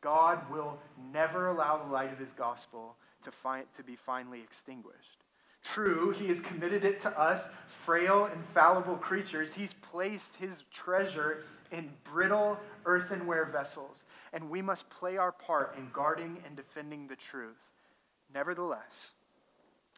God 0.00 0.50
will 0.50 0.78
never 1.12 1.48
allow 1.48 1.76
the 1.76 1.92
light 1.92 2.12
of 2.12 2.18
his 2.18 2.32
gospel 2.32 2.96
to, 3.22 3.30
find, 3.30 3.64
to 3.74 3.82
be 3.82 3.96
finally 3.96 4.40
extinguished. 4.40 5.18
True, 5.64 6.12
he 6.12 6.28
has 6.28 6.40
committed 6.40 6.84
it 6.84 7.00
to 7.00 7.20
us, 7.20 7.50
frail 7.66 8.26
and 8.26 8.42
fallible 8.54 8.96
creatures. 8.96 9.52
He's 9.52 9.74
placed 9.74 10.36
his 10.36 10.62
treasure 10.72 11.42
in 11.72 11.90
brittle 12.04 12.58
earthenware 12.86 13.44
vessels, 13.44 14.04
and 14.32 14.48
we 14.48 14.62
must 14.62 14.88
play 14.88 15.16
our 15.16 15.32
part 15.32 15.74
in 15.76 15.88
guarding 15.92 16.38
and 16.46 16.56
defending 16.56 17.06
the 17.06 17.16
truth. 17.16 17.58
Nevertheless, 18.32 19.12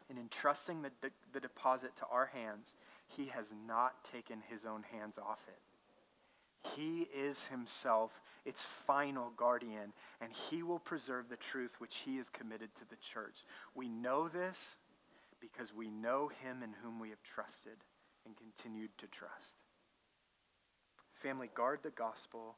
in 0.09 0.17
entrusting 0.17 0.81
the, 0.81 0.91
de- 1.01 1.13
the 1.31 1.39
deposit 1.39 1.95
to 1.97 2.05
our 2.11 2.25
hands, 2.25 2.75
he 3.07 3.25
has 3.27 3.53
not 3.67 4.03
taken 4.03 4.41
his 4.49 4.65
own 4.65 4.83
hands 4.91 5.17
off 5.17 5.39
it. 5.47 5.59
He 6.75 7.07
is 7.13 7.45
himself 7.45 8.11
its 8.45 8.65
final 8.85 9.31
guardian, 9.35 9.93
and 10.19 10.31
he 10.31 10.63
will 10.63 10.79
preserve 10.79 11.29
the 11.29 11.37
truth 11.37 11.75
which 11.79 11.97
he 12.05 12.17
has 12.17 12.29
committed 12.29 12.73
to 12.75 12.89
the 12.89 12.97
church. 12.97 13.45
We 13.75 13.89
know 13.89 14.27
this 14.27 14.77
because 15.39 15.73
we 15.73 15.89
know 15.89 16.29
him 16.43 16.63
in 16.63 16.73
whom 16.83 16.99
we 16.99 17.09
have 17.09 17.23
trusted 17.23 17.77
and 18.25 18.35
continued 18.37 18.91
to 18.99 19.07
trust. 19.07 19.57
Family, 21.13 21.49
guard 21.53 21.79
the 21.83 21.91
gospel, 21.91 22.55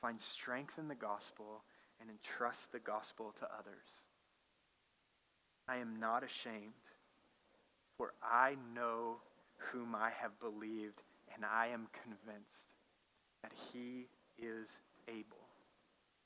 find 0.00 0.20
strength 0.20 0.78
in 0.78 0.88
the 0.88 0.94
gospel, 0.94 1.62
and 2.00 2.10
entrust 2.10 2.70
the 2.72 2.80
gospel 2.80 3.34
to 3.38 3.46
others. 3.58 3.88
I 5.68 5.76
am 5.76 5.98
not 5.98 6.22
ashamed, 6.22 6.74
for 7.96 8.12
I 8.22 8.56
know 8.74 9.16
whom 9.56 9.94
I 9.94 10.10
have 10.20 10.38
believed, 10.40 11.02
and 11.34 11.44
I 11.44 11.68
am 11.68 11.88
convinced 12.02 12.73
that 13.44 13.52
he 13.74 14.06
is 14.42 14.78
able 15.06 15.44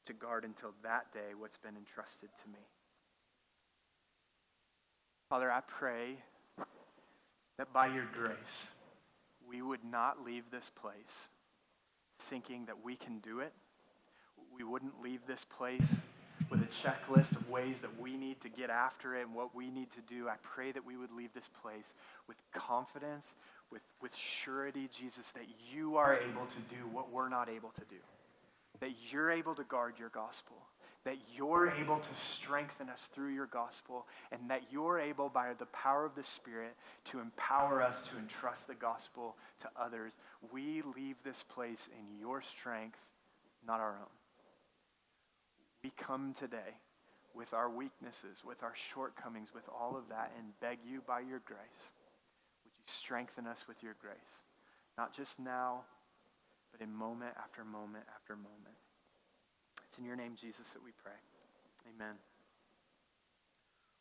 to 0.07 0.13
guard 0.13 0.45
until 0.45 0.71
that 0.85 1.13
day 1.13 1.35
what's 1.37 1.59
been 1.59 1.77
entrusted 1.77 2.29
to 2.45 2.49
me. 2.49 2.65
Father, 5.29 5.51
I 5.51 5.61
pray 5.67 6.17
that 7.59 7.73
by 7.73 7.89
your 7.89 8.07
grace, 8.15 8.37
we 9.49 9.63
would 9.63 9.85
not 9.85 10.25
leave 10.25 10.45
this 10.53 10.71
place 10.81 10.93
thinking 12.31 12.67
that 12.67 12.85
we 12.85 12.95
can 12.95 13.19
do 13.19 13.41
it. 13.41 13.53
We 14.55 14.63
wouldn't 14.63 15.03
leave 15.03 15.21
this 15.27 15.45
place 15.57 15.91
with 16.51 16.63
a 16.63 16.67
checklist 16.67 17.33
of 17.33 17.49
ways 17.49 17.81
that 17.81 18.01
we 18.01 18.17
need 18.17 18.41
to 18.41 18.49
get 18.49 18.71
after 18.71 19.17
it 19.17 19.23
and 19.27 19.35
what 19.35 19.55
we 19.55 19.71
need 19.71 19.89
to 19.93 20.01
do. 20.13 20.29
I 20.29 20.37
pray 20.43 20.73
that 20.73 20.85
we 20.85 20.97
would 20.97 21.13
leave 21.13 21.33
this 21.35 21.49
place 21.63 21.93
with 22.27 22.37
confidence, 22.53 23.27
with, 23.71 23.83
with 24.01 24.13
surety, 24.15 24.89
Jesus, 24.99 25.31
that 25.33 25.47
you 25.73 25.97
are 25.97 26.15
able 26.15 26.47
to 26.47 26.75
do 26.75 26.83
what 26.93 27.11
we're 27.13 27.29
not 27.29 27.49
able 27.49 27.71
to 27.71 27.85
do. 27.91 27.97
That 28.81 28.91
you're 29.11 29.31
able 29.31 29.55
to 29.57 29.65
guard 29.65 29.95
your 29.99 30.11
gospel. 30.11 30.57
That 31.05 31.17
you're 31.35 31.71
able 31.71 31.99
to 31.99 32.15
strengthen 32.15 32.89
us 32.89 33.09
through 33.15 33.35
your 33.35 33.47
gospel. 33.47 34.07
And 34.33 34.51
that 34.51 34.63
you're 34.71 34.99
able, 34.99 35.29
by 35.29 35.53
the 35.59 35.67
power 35.67 36.05
of 36.05 36.15
the 36.15 36.25
Spirit, 36.25 36.77
to 37.07 37.21
empower 37.21 37.83
us 37.83 38.07
to 38.09 38.19
entrust 38.19 38.67
the 38.67 38.75
gospel 38.75 39.37
to 39.61 39.69
others. 39.81 40.13
We 40.53 40.83
leave 40.97 41.17
this 41.25 41.45
place 41.53 41.89
in 41.99 42.19
your 42.19 42.43
strength, 42.43 42.99
not 43.67 43.81
our 43.81 43.97
own. 44.01 44.18
We 45.83 45.93
come 45.97 46.35
today 46.39 46.77
with 47.35 47.53
our 47.53 47.71
weaknesses, 47.71 48.43
with 48.45 48.63
our 48.63 48.75
shortcomings, 48.93 49.49
with 49.55 49.65
all 49.69 49.97
of 49.97 50.09
that, 50.09 50.33
and 50.37 50.59
beg 50.61 50.79
you 50.85 51.03
by 51.07 51.21
your 51.21 51.41
grace 51.47 51.85
would 52.65 52.75
you 52.77 52.85
strengthen 53.01 53.47
us 53.47 53.65
with 53.69 53.83
your 53.83 53.95
grace, 54.01 54.35
not 54.97 55.15
just 55.15 55.39
now, 55.39 55.83
but 56.73 56.81
in 56.81 56.93
moment 56.93 57.33
after 57.39 57.65
moment 57.65 58.05
after 58.15 58.37
moment. 58.37 58.77
It's 59.89 59.99
in 59.99 60.05
your 60.05 60.17
name, 60.17 60.37
Jesus, 60.41 60.69
that 60.75 60.83
we 60.85 60.91
pray. 61.03 61.17
Amen. 61.95 62.17